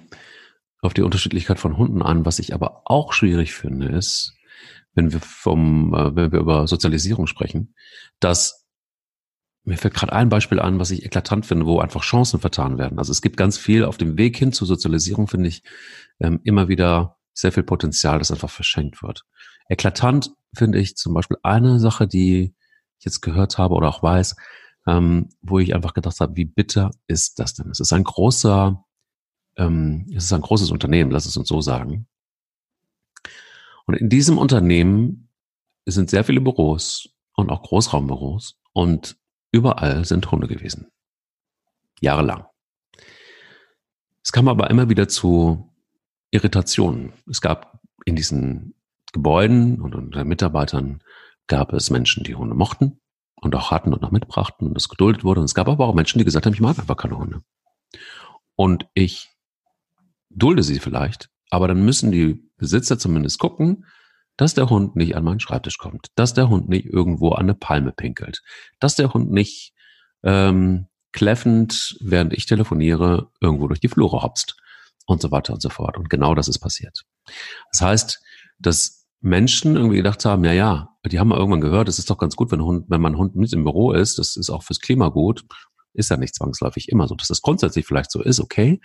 [0.82, 2.26] auf die Unterschiedlichkeit von Hunden an.
[2.26, 4.34] Was ich aber auch schwierig finde, ist,
[5.00, 7.74] wenn wir vom, äh, wenn wir über Sozialisierung sprechen,
[8.20, 8.66] dass
[9.64, 12.98] mir fällt gerade ein Beispiel an, was ich eklatant finde, wo einfach Chancen vertan werden.
[12.98, 15.62] Also es gibt ganz viel auf dem Weg hin zur Sozialisierung, finde ich,
[16.18, 19.24] ähm, immer wieder sehr viel Potenzial, das einfach verschenkt wird.
[19.68, 22.54] Eklatant finde ich zum Beispiel eine Sache, die
[22.98, 24.36] ich jetzt gehört habe oder auch weiß,
[24.86, 27.70] ähm, wo ich einfach gedacht habe, wie bitter ist das denn?
[27.70, 28.82] Es ist ein großer,
[29.56, 32.06] ähm, es ist ein großes Unternehmen, lass es uns so sagen.
[33.86, 35.28] Und in diesem Unternehmen
[35.86, 39.16] sind sehr viele Büros und auch Großraumbüros und
[39.52, 40.90] überall sind Hunde gewesen.
[42.00, 42.46] Jahrelang.
[44.22, 45.72] Es kam aber immer wieder zu
[46.30, 47.12] Irritationen.
[47.28, 48.74] Es gab in diesen
[49.12, 51.02] Gebäuden und unter Mitarbeitern
[51.46, 53.00] gab es Menschen, die Hunde mochten
[53.34, 55.40] und auch hatten und auch mitbrachten und es geduldet wurde.
[55.40, 57.42] Und es gab aber auch Menschen, die gesagt haben, ich mag einfach keine Hunde.
[58.54, 59.30] Und ich
[60.28, 63.84] dulde sie vielleicht, Aber dann müssen die Besitzer zumindest gucken,
[64.36, 67.54] dass der Hund nicht an meinen Schreibtisch kommt, dass der Hund nicht irgendwo an eine
[67.54, 68.42] Palme pinkelt,
[68.78, 69.74] dass der Hund nicht
[70.22, 74.56] ähm, kläffend, während ich telefoniere, irgendwo durch die Flure hopst
[75.06, 75.98] und so weiter und so fort.
[75.98, 77.04] Und genau das ist passiert.
[77.72, 78.22] Das heißt,
[78.58, 82.36] dass Menschen irgendwie gedacht haben, ja, ja, die haben irgendwann gehört, es ist doch ganz
[82.36, 85.08] gut, wenn, Hund, wenn mein Hund mit im Büro ist, das ist auch fürs Klima
[85.08, 85.44] gut.
[85.92, 87.14] Ist ja nicht zwangsläufig immer so.
[87.14, 88.80] Dass das grundsätzlich vielleicht so ist, okay.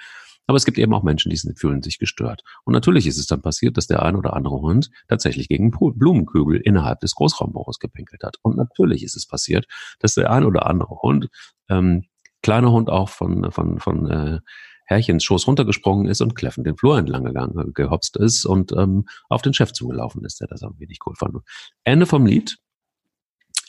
[0.47, 2.43] Aber es gibt eben auch Menschen, die fühlen sich gestört.
[2.63, 6.61] Und natürlich ist es dann passiert, dass der ein oder andere Hund tatsächlich gegen Blumenkübel
[6.61, 8.37] innerhalb des Großraumbüros gepinkelt hat.
[8.41, 9.65] Und natürlich ist es passiert,
[9.99, 11.29] dass der ein oder andere Hund,
[11.69, 12.05] ähm,
[12.43, 14.39] kleiner Hund auch von, von, von äh,
[14.85, 19.41] Herrchens Schoß runtergesprungen ist und kläffend den Flur entlang gegangen, gehopst ist und ähm, auf
[19.41, 21.37] den Chef zugelaufen ist, der das irgendwie nicht cool fand.
[21.83, 22.57] Ende vom Lied.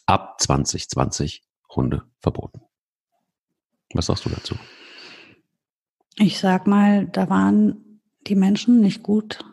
[0.04, 1.42] Ab 2020
[1.74, 2.60] Hunde verboten.
[3.92, 4.54] Was sagst du dazu?
[6.18, 9.44] Ich sag mal, da waren die Menschen nicht gut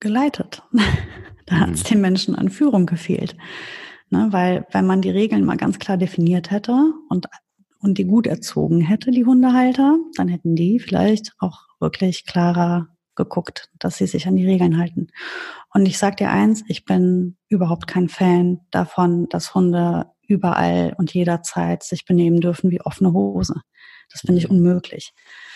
[0.00, 0.62] geleitet.
[1.46, 1.88] da hat es mhm.
[1.88, 3.36] den Menschen an Führung gefehlt.
[4.10, 7.26] Ne, weil wenn man die Regeln mal ganz klar definiert hätte und,
[7.80, 13.68] und die gut erzogen hätte, die Hundehalter, dann hätten die vielleicht auch wirklich klarer geguckt,
[13.78, 15.08] dass sie sich an die Regeln halten.
[15.74, 21.12] Und ich sag dir eins, ich bin überhaupt kein Fan davon, dass Hunde überall und
[21.12, 23.60] jederzeit sich benehmen dürfen wie offene Hose.
[24.10, 24.56] Das finde ich mhm.
[24.56, 25.12] unmöglich.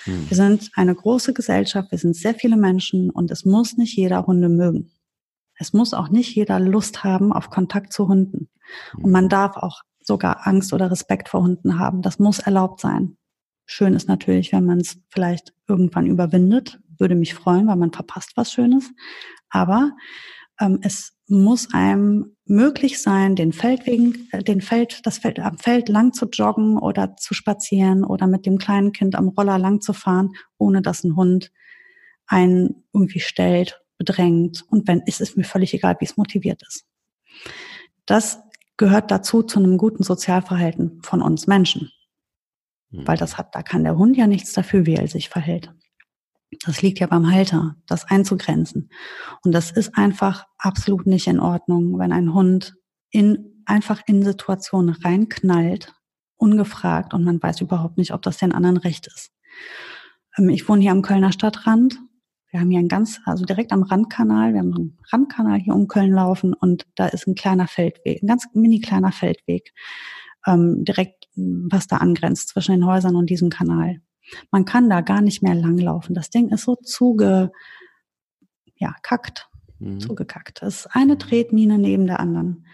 [0.06, 0.28] Mhm.
[0.28, 4.26] Wir sind eine große Gesellschaft, wir sind sehr viele Menschen und es muss nicht jeder
[4.26, 4.90] Hunde mögen.
[5.54, 8.48] Es muss auch nicht jeder Lust haben auf Kontakt zu Hunden.
[8.96, 9.30] Und man mhm.
[9.30, 12.02] darf auch sogar Angst oder Respekt vor Hunden haben.
[12.02, 13.16] Das muss erlaubt sein.
[13.64, 16.80] Schön ist natürlich, wenn man es vielleicht irgendwann überwindet.
[16.98, 18.90] Würde mich freuen, weil man verpasst was Schönes.
[19.50, 19.92] Aber
[20.60, 25.88] ähm, es muss einem möglich sein, den Feldwegen, äh, den Feld, das Feld am Feld
[25.88, 29.94] lang zu joggen oder zu spazieren oder mit dem kleinen Kind am Roller lang zu
[29.94, 31.50] fahren, ohne dass ein Hund
[32.26, 34.64] einen irgendwie stellt, bedrängt.
[34.68, 36.84] Und wenn, ist es mir völlig egal, wie es motiviert ist.
[38.04, 38.40] Das
[38.76, 41.90] gehört dazu zu einem guten Sozialverhalten von uns Menschen.
[42.90, 45.72] Weil das hat, da kann der Hund ja nichts dafür, wie er sich verhält.
[46.64, 48.90] Das liegt ja beim Halter, das einzugrenzen.
[49.44, 52.74] Und das ist einfach absolut nicht in Ordnung, wenn ein Hund
[53.10, 55.92] in, einfach in Situationen reinknallt,
[56.36, 59.30] ungefragt und man weiß überhaupt nicht, ob das den anderen recht ist.
[60.36, 61.98] Ähm, ich wohne hier am Kölner Stadtrand.
[62.50, 65.88] Wir haben hier ein ganz, also direkt am Randkanal, wir haben einen Randkanal hier um
[65.88, 69.72] Köln laufen und da ist ein kleiner Feldweg, ein ganz mini kleiner Feldweg,
[70.46, 74.02] ähm, direkt, was da angrenzt zwischen den Häusern und diesem Kanal.
[74.50, 76.14] Man kann da gar nicht mehr langlaufen.
[76.14, 77.52] Das Ding ist so zuge,
[78.76, 79.48] ja, kackt,
[79.78, 80.00] mhm.
[80.00, 80.62] zugekackt.
[80.62, 82.66] Das ist eine Tretmine neben der anderen.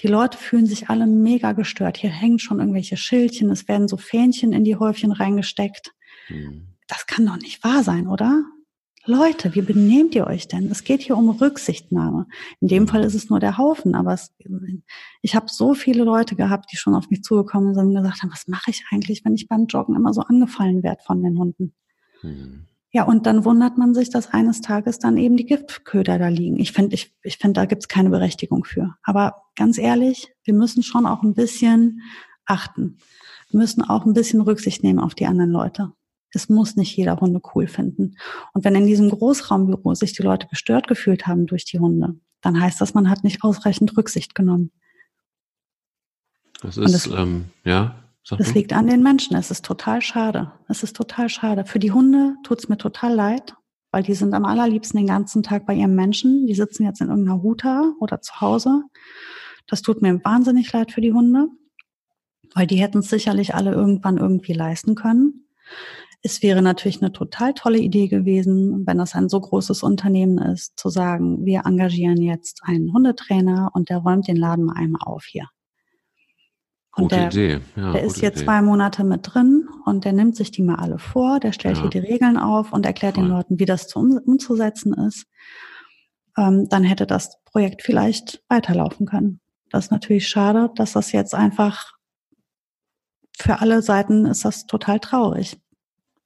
[0.00, 1.96] Die Leute fühlen sich alle mega gestört.
[1.96, 5.92] Hier hängen schon irgendwelche Schildchen, es werden so Fähnchen in die Häufchen reingesteckt.
[6.28, 6.68] Mhm.
[6.88, 8.44] Das kann doch nicht wahr sein, oder?
[9.04, 10.70] Leute, wie benehmt ihr euch denn?
[10.70, 12.26] Es geht hier um Rücksichtnahme.
[12.60, 14.32] In dem Fall ist es nur der Haufen, aber es,
[15.22, 18.30] ich habe so viele Leute gehabt, die schon auf mich zugekommen sind und gesagt haben,
[18.30, 21.74] was mache ich eigentlich, wenn ich beim Joggen immer so angefallen werde von den Hunden?
[22.22, 22.66] Mhm.
[22.92, 26.58] Ja, und dann wundert man sich, dass eines Tages dann eben die Giftköder da liegen.
[26.58, 28.94] Ich finde, ich, ich finde, da gibt's keine Berechtigung für.
[29.02, 32.02] Aber ganz ehrlich, wir müssen schon auch ein bisschen
[32.44, 32.98] achten.
[33.50, 35.92] Wir müssen auch ein bisschen Rücksicht nehmen auf die anderen Leute.
[36.34, 38.16] Es muss nicht jeder Hunde cool finden.
[38.52, 42.60] Und wenn in diesem Großraumbüro sich die Leute gestört gefühlt haben durch die Hunde, dann
[42.60, 44.70] heißt das, man hat nicht ausreichend Rücksicht genommen.
[46.60, 47.96] Das ist, das, ähm, ja.
[48.28, 49.36] Das liegt an den Menschen.
[49.36, 50.52] Es ist total schade.
[50.68, 51.64] Es ist total schade.
[51.64, 53.54] Für die Hunde tut es mir total leid,
[53.90, 56.46] weil die sind am allerliebsten den ganzen Tag bei ihrem Menschen.
[56.46, 58.84] Die sitzen jetzt in irgendeiner Huta oder zu Hause.
[59.66, 61.48] Das tut mir wahnsinnig leid für die Hunde,
[62.54, 65.46] weil die hätten es sicherlich alle irgendwann irgendwie leisten können.
[66.24, 70.78] Es wäre natürlich eine total tolle Idee gewesen, wenn das ein so großes Unternehmen ist,
[70.78, 75.24] zu sagen, wir engagieren jetzt einen Hundetrainer und der räumt den Laden mal einmal auf
[75.24, 75.48] hier.
[76.94, 77.60] Und gute der, Idee.
[77.74, 78.44] Ja, der ist jetzt Idee.
[78.44, 81.82] zwei Monate mit drin und der nimmt sich die mal alle vor, der stellt ja.
[81.82, 83.24] hier die Regeln auf und erklärt Voll.
[83.24, 85.26] den Leuten, wie das zu um, umzusetzen ist.
[86.36, 89.40] Ähm, dann hätte das Projekt vielleicht weiterlaufen können.
[89.70, 91.94] Das ist natürlich schade, dass das jetzt einfach
[93.38, 95.61] für alle Seiten ist das total traurig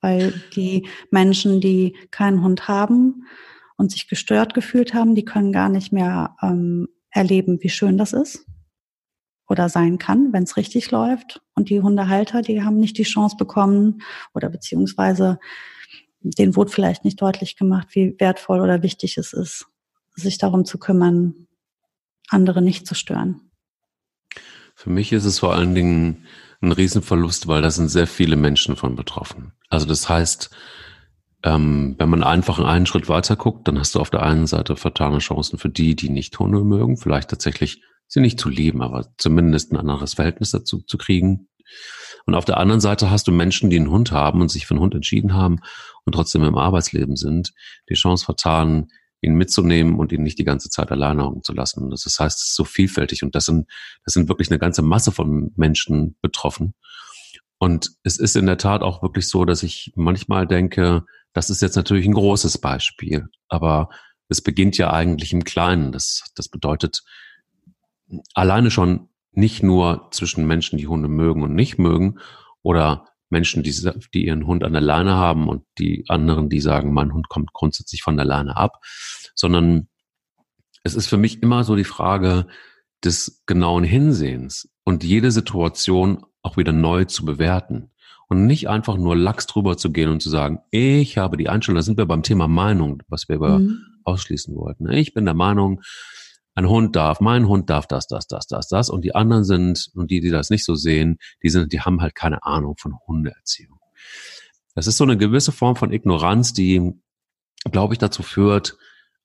[0.06, 3.26] weil die Menschen, die keinen Hund haben
[3.76, 8.12] und sich gestört gefühlt haben, die können gar nicht mehr ähm, erleben, wie schön das
[8.12, 8.46] ist
[9.48, 11.42] oder sein kann, wenn es richtig läuft.
[11.56, 14.00] Und die Hundehalter, die haben nicht die Chance bekommen
[14.32, 15.40] oder beziehungsweise
[16.20, 19.66] denen wurde vielleicht nicht deutlich gemacht, wie wertvoll oder wichtig es ist,
[20.14, 21.48] sich darum zu kümmern,
[22.28, 23.40] andere nicht zu stören.
[24.76, 26.26] Für mich ist es vor allen Dingen
[26.66, 29.52] ein Riesenverlust, weil da sind sehr viele Menschen von betroffen.
[29.68, 30.50] Also das heißt,
[31.42, 34.76] ähm, wenn man einfach einen Schritt weiter guckt, dann hast du auf der einen Seite
[34.76, 39.06] vertane Chancen für die, die nicht Hunde mögen, vielleicht tatsächlich sie nicht zu lieben, aber
[39.18, 41.48] zumindest ein anderes Verhältnis dazu zu kriegen.
[42.24, 44.74] Und auf der anderen Seite hast du Menschen, die einen Hund haben und sich für
[44.74, 45.60] einen Hund entschieden haben
[46.04, 47.52] und trotzdem im Arbeitsleben sind,
[47.88, 48.88] die Chance vertan,
[49.20, 51.90] ihn mitzunehmen und ihn nicht die ganze Zeit alleine hocken zu lassen.
[51.90, 53.66] Das heißt, es ist so vielfältig und das sind,
[54.04, 56.74] das sind wirklich eine ganze Masse von Menschen betroffen.
[57.58, 61.62] Und es ist in der Tat auch wirklich so, dass ich manchmal denke, das ist
[61.62, 63.88] jetzt natürlich ein großes Beispiel, aber
[64.28, 65.92] es beginnt ja eigentlich im Kleinen.
[65.92, 67.02] Das, das bedeutet
[68.34, 72.18] alleine schon nicht nur zwischen Menschen, die Hunde mögen und nicht mögen,
[72.62, 73.74] oder Menschen, die,
[74.14, 77.52] die ihren Hund an der Leine haben und die anderen, die sagen, mein Hund kommt
[77.52, 78.84] grundsätzlich von der Leine ab,
[79.34, 79.88] sondern
[80.82, 82.46] es ist für mich immer so die Frage
[83.04, 87.90] des genauen Hinsehens und jede Situation auch wieder neu zu bewerten
[88.28, 91.76] und nicht einfach nur lax drüber zu gehen und zu sagen, ich habe die Einstellung,
[91.76, 93.80] da sind wir beim Thema Meinung, was wir über mhm.
[94.04, 94.90] ausschließen wollten.
[94.92, 95.82] Ich bin der Meinung,
[96.56, 98.90] ein Hund darf, mein Hund darf das, das, das, das, das.
[98.90, 102.00] Und die anderen sind, und die, die das nicht so sehen, die sind, die haben
[102.00, 103.78] halt keine Ahnung von Hundeerziehung.
[104.74, 106.92] Das ist so eine gewisse Form von Ignoranz, die,
[107.70, 108.76] glaube ich, dazu führt,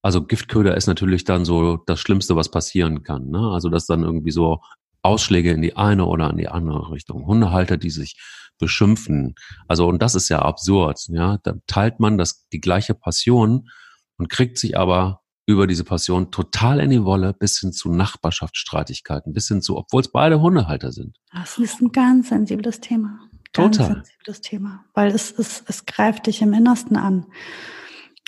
[0.01, 3.29] also Giftköder ist natürlich dann so das Schlimmste, was passieren kann.
[3.29, 3.51] Ne?
[3.51, 4.61] Also dass dann irgendwie so
[5.03, 7.25] Ausschläge in die eine oder in die andere Richtung.
[7.25, 8.19] Hundehalter, die sich
[8.59, 9.36] beschimpfen.
[9.67, 10.99] Also, und das ist ja absurd.
[11.07, 13.69] Ja, da teilt man das, die gleiche Passion
[14.17, 15.20] und kriegt sich aber
[15.52, 20.02] über diese Passion total in die Wolle, bis hin zu Nachbarschaftsstreitigkeiten, bis hin zu, obwohl
[20.02, 21.18] es beide Hundehalter sind.
[21.32, 23.20] Das ist ein ganz sensibles Thema.
[23.54, 23.95] Ganz total.
[23.95, 27.26] sensibles Thema, weil es, es, es greift dich im Innersten an.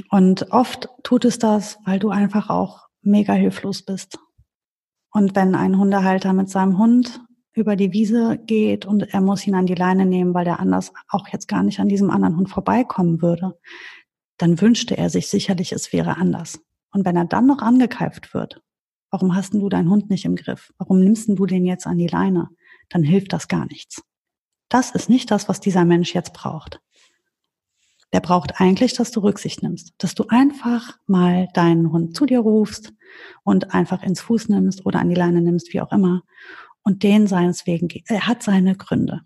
[0.09, 4.17] Und oft tut es das, weil du einfach auch mega hilflos bist.
[5.11, 7.21] Und wenn ein Hundehalter mit seinem Hund
[7.53, 10.91] über die Wiese geht und er muss ihn an die Leine nehmen, weil er anders
[11.07, 13.53] auch jetzt gar nicht an diesem anderen Hund vorbeikommen würde,
[14.37, 16.59] dann wünschte er sich sicherlich, es wäre anders.
[16.93, 18.61] Und wenn er dann noch angekeift wird,
[19.09, 20.71] warum hast du deinen Hund nicht im Griff?
[20.77, 22.49] Warum nimmst du den jetzt an die Leine?
[22.89, 24.01] Dann hilft das gar nichts.
[24.69, 26.79] Das ist nicht das, was dieser Mensch jetzt braucht.
[28.13, 32.39] Der braucht eigentlich, dass du Rücksicht nimmst, dass du einfach mal deinen Hund zu dir
[32.39, 32.93] rufst
[33.43, 36.21] und einfach ins Fuß nimmst oder an die Leine nimmst, wie auch immer,
[36.83, 37.87] und den seines Wegen.
[38.07, 39.21] Er hat seine Gründe.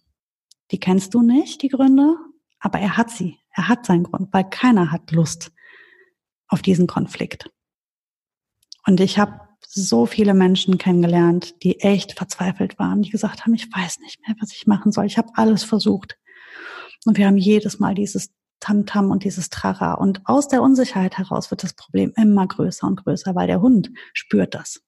[0.72, 2.15] Die kennst du nicht, die Gründe,
[2.59, 3.38] aber er hat sie.
[3.51, 5.51] Er hat seinen Grund, weil keiner hat Lust
[6.47, 7.49] auf diesen Konflikt.
[8.88, 13.67] Und ich habe so viele Menschen kennengelernt, die echt verzweifelt waren, die gesagt haben, ich
[13.71, 15.05] weiß nicht mehr, was ich machen soll.
[15.05, 16.17] Ich habe alles versucht.
[17.05, 18.29] Und wir haben jedes Mal dieses
[18.59, 19.95] Tamtam -Tam und dieses Trara.
[19.95, 23.91] Und aus der Unsicherheit heraus wird das Problem immer größer und größer, weil der Hund
[24.13, 24.81] spürt das.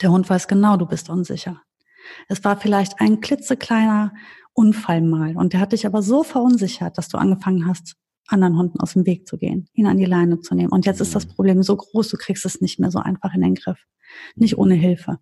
[0.00, 1.62] Der Hund weiß genau, du bist unsicher.
[2.28, 4.14] Es war vielleicht ein klitzekleiner
[4.52, 7.96] Unfall mal und der hat dich aber so verunsichert, dass du angefangen hast,
[8.28, 10.70] anderen Hunden aus dem Weg zu gehen, ihn an die Leine zu nehmen.
[10.70, 11.32] Und jetzt ist das mhm.
[11.32, 13.78] Problem so groß, du kriegst es nicht mehr so einfach in den Griff.
[14.34, 15.18] Nicht ohne Hilfe.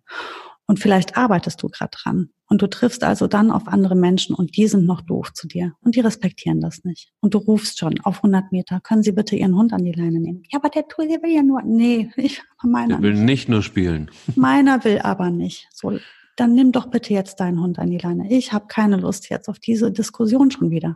[0.67, 2.29] Und vielleicht arbeitest du gerade dran.
[2.47, 5.73] Und du triffst also dann auf andere Menschen und die sind noch doof zu dir.
[5.81, 7.11] Und die respektieren das nicht.
[7.19, 10.19] Und du rufst schon auf 100 Meter, können Sie bitte Ihren Hund an die Leine
[10.19, 10.43] nehmen?
[10.51, 12.95] Ja, aber der tut, der will ja nur, nee, ich, meiner.
[12.95, 14.09] Der will nicht, nicht nur spielen.
[14.35, 15.67] Meiner will aber nicht.
[15.71, 15.97] So,
[16.35, 18.31] dann nimm doch bitte jetzt deinen Hund an die Leine.
[18.31, 20.95] Ich habe keine Lust jetzt auf diese Diskussion schon wieder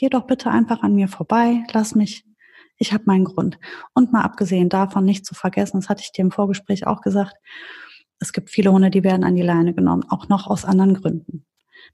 [0.00, 2.24] geh doch bitte einfach an mir vorbei, lass mich,
[2.78, 3.58] ich habe meinen Grund.
[3.92, 7.34] Und mal abgesehen davon nicht zu vergessen, das hatte ich dir im Vorgespräch auch gesagt,
[8.18, 11.44] es gibt viele Hunde, die werden an die Leine genommen, auch noch aus anderen Gründen.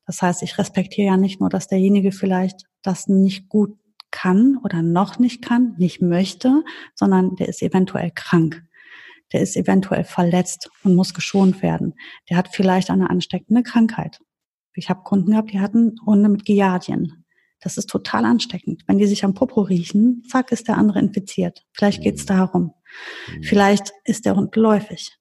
[0.06, 3.76] Das heißt, ich respektiere ja nicht nur, dass derjenige vielleicht das nicht gut
[4.12, 6.62] kann oder noch nicht kann, nicht möchte,
[6.94, 8.62] sondern der ist eventuell krank.
[9.32, 11.94] Der ist eventuell verletzt und muss geschont werden.
[12.30, 14.20] Der hat vielleicht eine ansteckende Krankheit.
[14.74, 17.25] Ich habe Kunden gehabt, die hatten Hunde mit Giardien.
[17.66, 18.84] Das ist total ansteckend.
[18.86, 21.66] Wenn die sich am Popo riechen, zack, ist der andere infiziert.
[21.72, 22.28] Vielleicht geht's mhm.
[22.28, 22.74] darum.
[23.26, 23.42] Mhm.
[23.42, 25.18] Vielleicht ist der Hund läufig.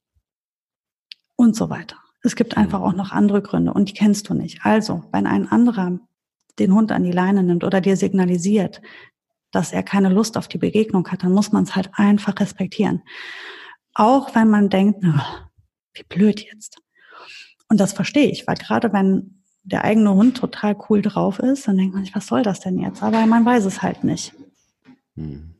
[1.35, 1.97] Und so weiter.
[2.21, 4.59] Es gibt einfach auch noch andere Gründe und die kennst du nicht.
[4.61, 5.97] Also, wenn ein anderer
[6.59, 8.79] den Hund an die Leine nimmt oder dir signalisiert,
[9.49, 13.01] dass er keine Lust auf die Begegnung hat, dann muss man es halt einfach respektieren.
[13.95, 15.49] Auch wenn man denkt, na,
[15.95, 16.79] wie blöd jetzt.
[17.69, 19.34] Und das verstehe ich, weil gerade wenn
[19.65, 22.79] der eigene Hund total cool drauf ist, dann denkt man sich, was soll das denn
[22.79, 23.01] jetzt?
[23.01, 24.33] Aber man weiß es halt nicht.
[25.15, 25.55] Hm.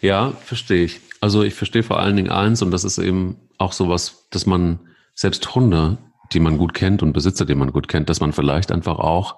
[0.00, 1.00] Ja, verstehe ich.
[1.20, 4.80] Also ich verstehe vor allen Dingen eins, und das ist eben auch sowas, dass man
[5.14, 5.98] selbst Hunde,
[6.32, 9.36] die man gut kennt und Besitzer, die man gut kennt, dass man vielleicht einfach auch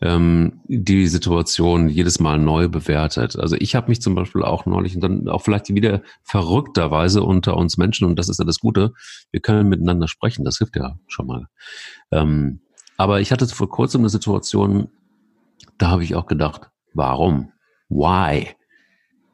[0.00, 3.36] ähm, die Situation jedes Mal neu bewertet.
[3.36, 7.56] Also ich habe mich zum Beispiel auch neulich und dann auch vielleicht wieder verrückterweise unter
[7.56, 8.92] uns Menschen, und das ist ja das Gute,
[9.30, 11.46] wir können miteinander sprechen, das hilft ja schon mal.
[12.12, 12.60] Ähm,
[12.96, 14.88] aber ich hatte vor kurzem eine Situation,
[15.78, 17.52] da habe ich auch gedacht, Warum?
[17.88, 18.48] Why?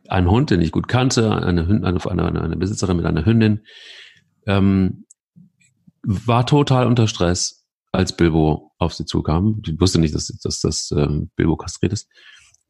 [0.09, 3.65] Ein Hund, den ich gut kannte, eine, Hündin, eine, eine, eine Besitzerin mit einer Hündin,
[4.47, 5.07] ähm,
[6.03, 9.63] war total unter Stress, als Bilbo auf sie zukam.
[9.63, 12.09] Die wusste nicht, dass, dass das ähm, Bilbo kastriert ist.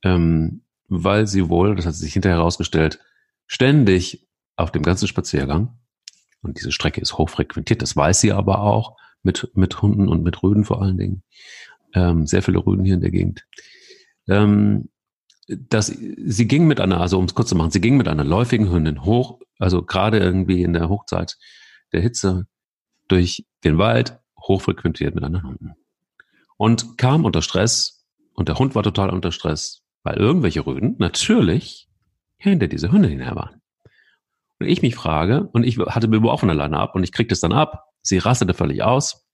[0.03, 3.01] Ähm, weil sie wohl, das hat sich hinterher herausgestellt,
[3.47, 4.27] ständig
[4.57, 5.79] auf dem ganzen Spaziergang,
[6.43, 10.43] und diese Strecke ist hochfrequentiert, das weiß sie aber auch, mit, mit Hunden und mit
[10.43, 11.23] Rüden vor allen Dingen,
[11.95, 13.47] ähm, sehr viele Rüden hier in der Gegend,
[14.29, 14.91] ähm,
[15.49, 18.25] dass sie ging mit einer, also um es kurz zu machen, sie ging mit einer
[18.25, 21.39] läufigen Hündin hoch, also gerade irgendwie in der Hochzeit
[21.93, 22.47] der Hitze
[23.09, 25.73] durch den Wald, hochfrequentiert mit anderen Hunden.
[26.57, 31.89] Und kam unter Stress und der Hund war total unter Stress, weil irgendwelche Rüden natürlich
[32.37, 33.61] hinter diese Hündin her waren.
[34.61, 37.29] Und ich mich frage, und ich hatte Bilbo auch von alleine ab und ich krieg
[37.29, 39.27] das dann ab, sie rastete völlig aus.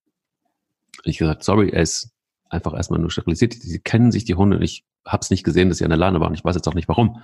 [1.05, 2.13] Ich gesagt, sorry, er ist
[2.49, 3.55] einfach erstmal nur sterilisiert.
[3.55, 5.99] Sie kennen sich die Hunde und ich habe es nicht gesehen, dass sie an der
[5.99, 6.35] Leine waren.
[6.35, 7.15] Ich weiß jetzt auch nicht warum.
[7.15, 7.23] Dann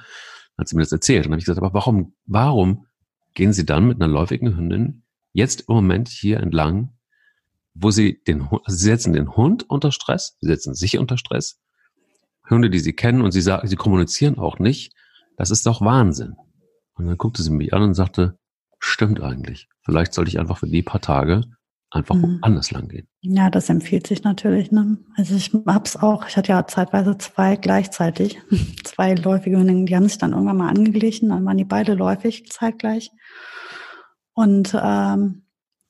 [0.59, 1.20] hat sie mir das erzählt.
[1.20, 2.86] Und dann habe ich gesagt, aber warum, warum
[3.34, 6.95] gehen Sie dann mit einer läufigen Hündin jetzt im Moment hier entlang,
[7.79, 11.61] wo Sie den, also Sie setzen den Hund unter Stress, Sie setzen sich unter Stress,
[12.49, 14.93] Hunde, die Sie kennen und Sie sagen, Sie kommunizieren auch nicht.
[15.37, 16.37] Das ist doch Wahnsinn.
[16.95, 18.39] Und dann guckte sie mich an und sagte,
[18.79, 19.68] stimmt eigentlich.
[19.83, 21.43] Vielleicht sollte ich einfach für die paar Tage
[21.91, 22.39] einfach mhm.
[22.43, 23.07] anders lang gehen.
[23.20, 24.72] Ja, das empfiehlt sich natürlich.
[24.72, 24.99] Ne?
[25.16, 28.39] Also ich hab's auch, ich hatte ja zeitweise zwei gleichzeitig,
[28.85, 32.51] zwei läufige Hündinnen, die haben sich dann irgendwann mal angeglichen, dann waren die beide läufig
[32.51, 33.11] zeitgleich.
[34.35, 35.45] Und ähm,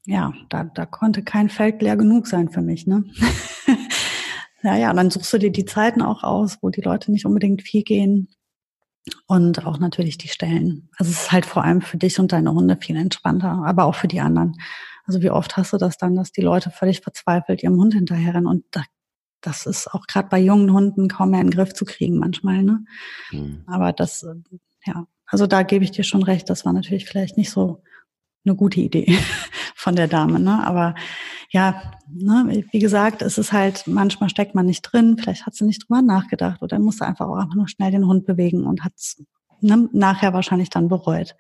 [0.07, 2.87] ja, da, da konnte kein Feld leer genug sein für mich.
[2.87, 3.05] Ne?
[4.63, 7.83] naja, dann suchst du dir die Zeiten auch aus, wo die Leute nicht unbedingt viel
[7.83, 8.29] gehen.
[9.27, 10.89] Und auch natürlich die Stellen.
[10.97, 13.95] Also es ist halt vor allem für dich und deine Hunde viel entspannter, aber auch
[13.95, 14.57] für die anderen.
[15.05, 18.49] Also wie oft hast du das dann, dass die Leute völlig verzweifelt ihrem Hund hinterherrennen
[18.49, 18.83] und da,
[19.41, 22.65] das ist auch gerade bei jungen Hunden kaum mehr in den Griff zu kriegen manchmal.
[22.65, 22.85] Ne?
[23.31, 23.63] Mhm.
[23.69, 24.35] Aber das, äh,
[24.85, 27.83] ja, also da gebe ich dir schon recht, das war natürlich vielleicht nicht so
[28.47, 29.19] eine gute Idee
[29.75, 30.41] von der Dame.
[30.41, 30.67] Ne?
[30.67, 30.95] Aber
[31.51, 35.65] ja, ne, wie gesagt, es ist halt, manchmal steckt man nicht drin, vielleicht hat sie
[35.65, 38.95] nicht drüber nachgedacht oder musste einfach auch einfach nur schnell den Hund bewegen und hat
[38.97, 39.25] es
[39.61, 41.37] ne, nachher wahrscheinlich dann bereut.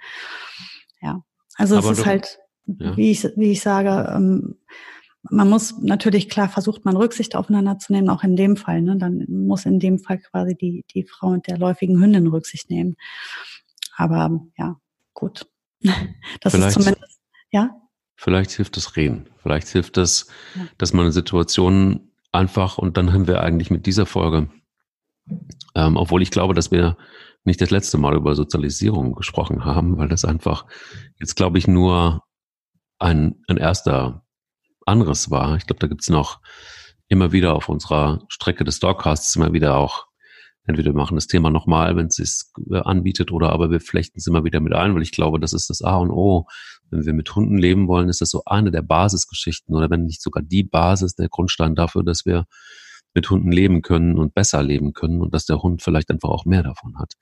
[1.01, 1.23] Ja,
[1.57, 2.97] also Aber es ist halt ja.
[2.97, 4.57] wie, ich, wie ich sage, ähm,
[5.29, 8.83] man muss natürlich klar versucht man Rücksicht aufeinander zu nehmen, auch in dem Fall.
[8.83, 8.97] Ne?
[8.97, 12.97] Dann muss in dem Fall quasi die, die Frau mit der läufigen Hündin Rücksicht nehmen.
[13.97, 14.77] Aber ja,
[15.15, 15.47] gut.
[16.41, 17.21] Das Vielleicht, ist zumindest,
[17.51, 17.71] ja.
[18.17, 19.29] Vielleicht hilft das Reden.
[19.43, 20.67] Vielleicht hilft das, ja.
[20.79, 24.49] dass man eine Situation einfach, und dann haben wir eigentlich mit dieser Folge,
[25.75, 26.97] ähm, obwohl ich glaube, dass wir
[27.45, 30.67] nicht das letzte Mal über Sozialisierung gesprochen haben, weil das einfach
[31.19, 32.23] jetzt, glaube ich, nur
[32.99, 34.25] ein, ein erster
[34.85, 35.57] anderes war.
[35.57, 36.41] Ich glaube, da gibt's noch
[37.09, 40.06] immer wieder auf unserer Strecke des Dogcasts immer wieder auch,
[40.67, 44.19] entweder wir machen das Thema nochmal, wenn es sich äh, anbietet, oder aber wir flechten
[44.19, 46.47] es immer wieder mit ein, weil ich glaube, das ist das A und O.
[46.91, 50.23] Wenn wir mit Hunden leben wollen, ist das so eine der Basisgeschichten oder wenn nicht
[50.23, 52.47] sogar die Basis, der Grundstein dafür, dass wir
[53.15, 56.45] mit Hunden leben können und besser leben können und dass der Hund vielleicht einfach auch
[56.45, 57.15] mehr davon hat.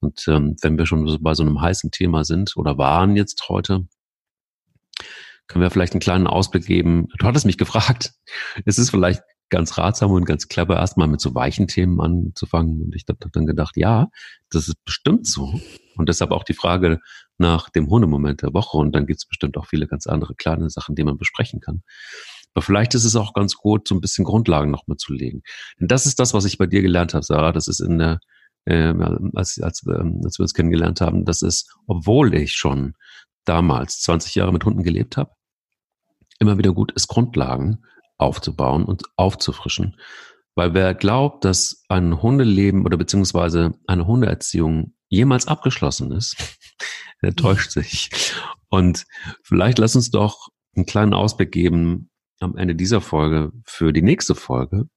[0.00, 3.86] Und ähm, wenn wir schon bei so einem heißen Thema sind oder waren jetzt heute,
[5.46, 7.08] können wir vielleicht einen kleinen Ausblick geben.
[7.18, 8.14] Du hattest mich gefragt,
[8.64, 12.82] es ist vielleicht ganz ratsam und ganz clever, erstmal mit so weichen Themen anzufangen.
[12.82, 14.08] Und ich habe dann gedacht, ja,
[14.50, 15.60] das ist bestimmt so.
[15.96, 17.00] Und deshalb auch die Frage
[17.38, 18.78] nach dem Hundemoment der Woche.
[18.78, 21.82] Und dann gibt es bestimmt auch viele ganz andere kleine Sachen, die man besprechen kann.
[22.54, 25.42] Aber vielleicht ist es auch ganz gut, so ein bisschen Grundlagen noch mal zu legen.
[25.80, 27.52] Denn das ist das, was ich bei dir gelernt habe, Sarah.
[27.52, 28.20] Das ist in der,
[28.64, 28.94] äh,
[29.34, 32.94] als, als, ähm, als wir uns kennengelernt haben, das ist, obwohl ich schon
[33.44, 35.30] damals 20 Jahre mit Hunden gelebt habe,
[36.38, 37.84] immer wieder gut ist, Grundlagen
[38.18, 39.96] aufzubauen und aufzufrischen.
[40.54, 46.36] Weil wer glaubt, dass ein Hundeleben oder beziehungsweise eine Hundeerziehung jemals abgeschlossen ist,
[47.22, 48.10] der täuscht sich.
[48.68, 49.04] Und
[49.42, 52.10] vielleicht lass uns doch einen kleinen Ausblick geben
[52.40, 54.88] am Ende dieser Folge für die nächste Folge,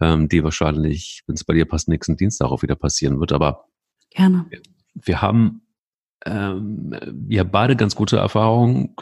[0.00, 3.32] ähm, die wahrscheinlich, wenn es bei dir passt, nächsten Dienstag auch wieder passieren wird.
[3.32, 3.66] Aber
[4.10, 4.46] gerne.
[4.48, 4.60] Wir,
[4.94, 5.62] wir haben
[6.24, 6.94] ähm,
[7.28, 8.94] ja beide ganz gute Erfahrungen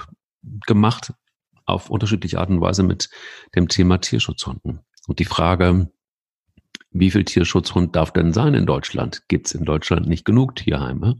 [0.66, 1.12] gemacht
[1.66, 3.10] auf unterschiedliche Art und Weise mit
[3.54, 4.80] dem Thema Tierschutzhunden.
[5.06, 5.90] Und die Frage,
[6.90, 9.22] wie viel Tierschutzhund darf denn sein in Deutschland?
[9.28, 11.16] Gibt es in Deutschland nicht genug Tierheime?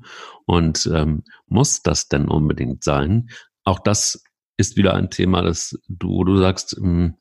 [0.47, 3.28] Und ähm, muss das denn unbedingt sein?
[3.64, 4.24] Auch das
[4.57, 7.16] ist wieder ein Thema, das du, du sagst, ähm,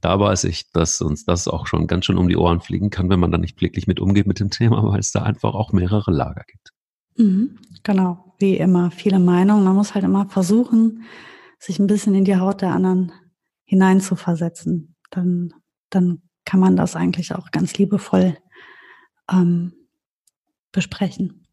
[0.00, 3.10] da weiß ich, dass uns das auch schon ganz schön um die Ohren fliegen kann,
[3.10, 5.72] wenn man da nicht blicklich mit umgeht mit dem Thema, weil es da einfach auch
[5.72, 6.72] mehrere Lager gibt.
[7.16, 9.64] Mhm, genau, wie immer, viele Meinungen.
[9.64, 11.04] Man muss halt immer versuchen,
[11.60, 13.12] sich ein bisschen in die Haut der anderen
[13.64, 14.96] hineinzuversetzen.
[15.10, 15.52] Dann,
[15.90, 18.36] dann kann man das eigentlich auch ganz liebevoll
[19.30, 19.72] ähm,
[20.72, 21.46] besprechen.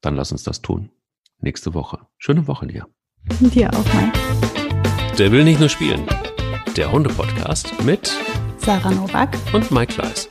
[0.00, 0.90] Dann lass uns das tun.
[1.38, 2.06] Nächste Woche.
[2.18, 2.88] Schöne Woche dir.
[3.40, 4.18] Dir auch, Mike.
[5.18, 6.06] Der will nicht nur spielen.
[6.76, 8.12] Der Hunde-Podcast mit
[8.58, 10.28] Sarah Novak und Mike Kleiss.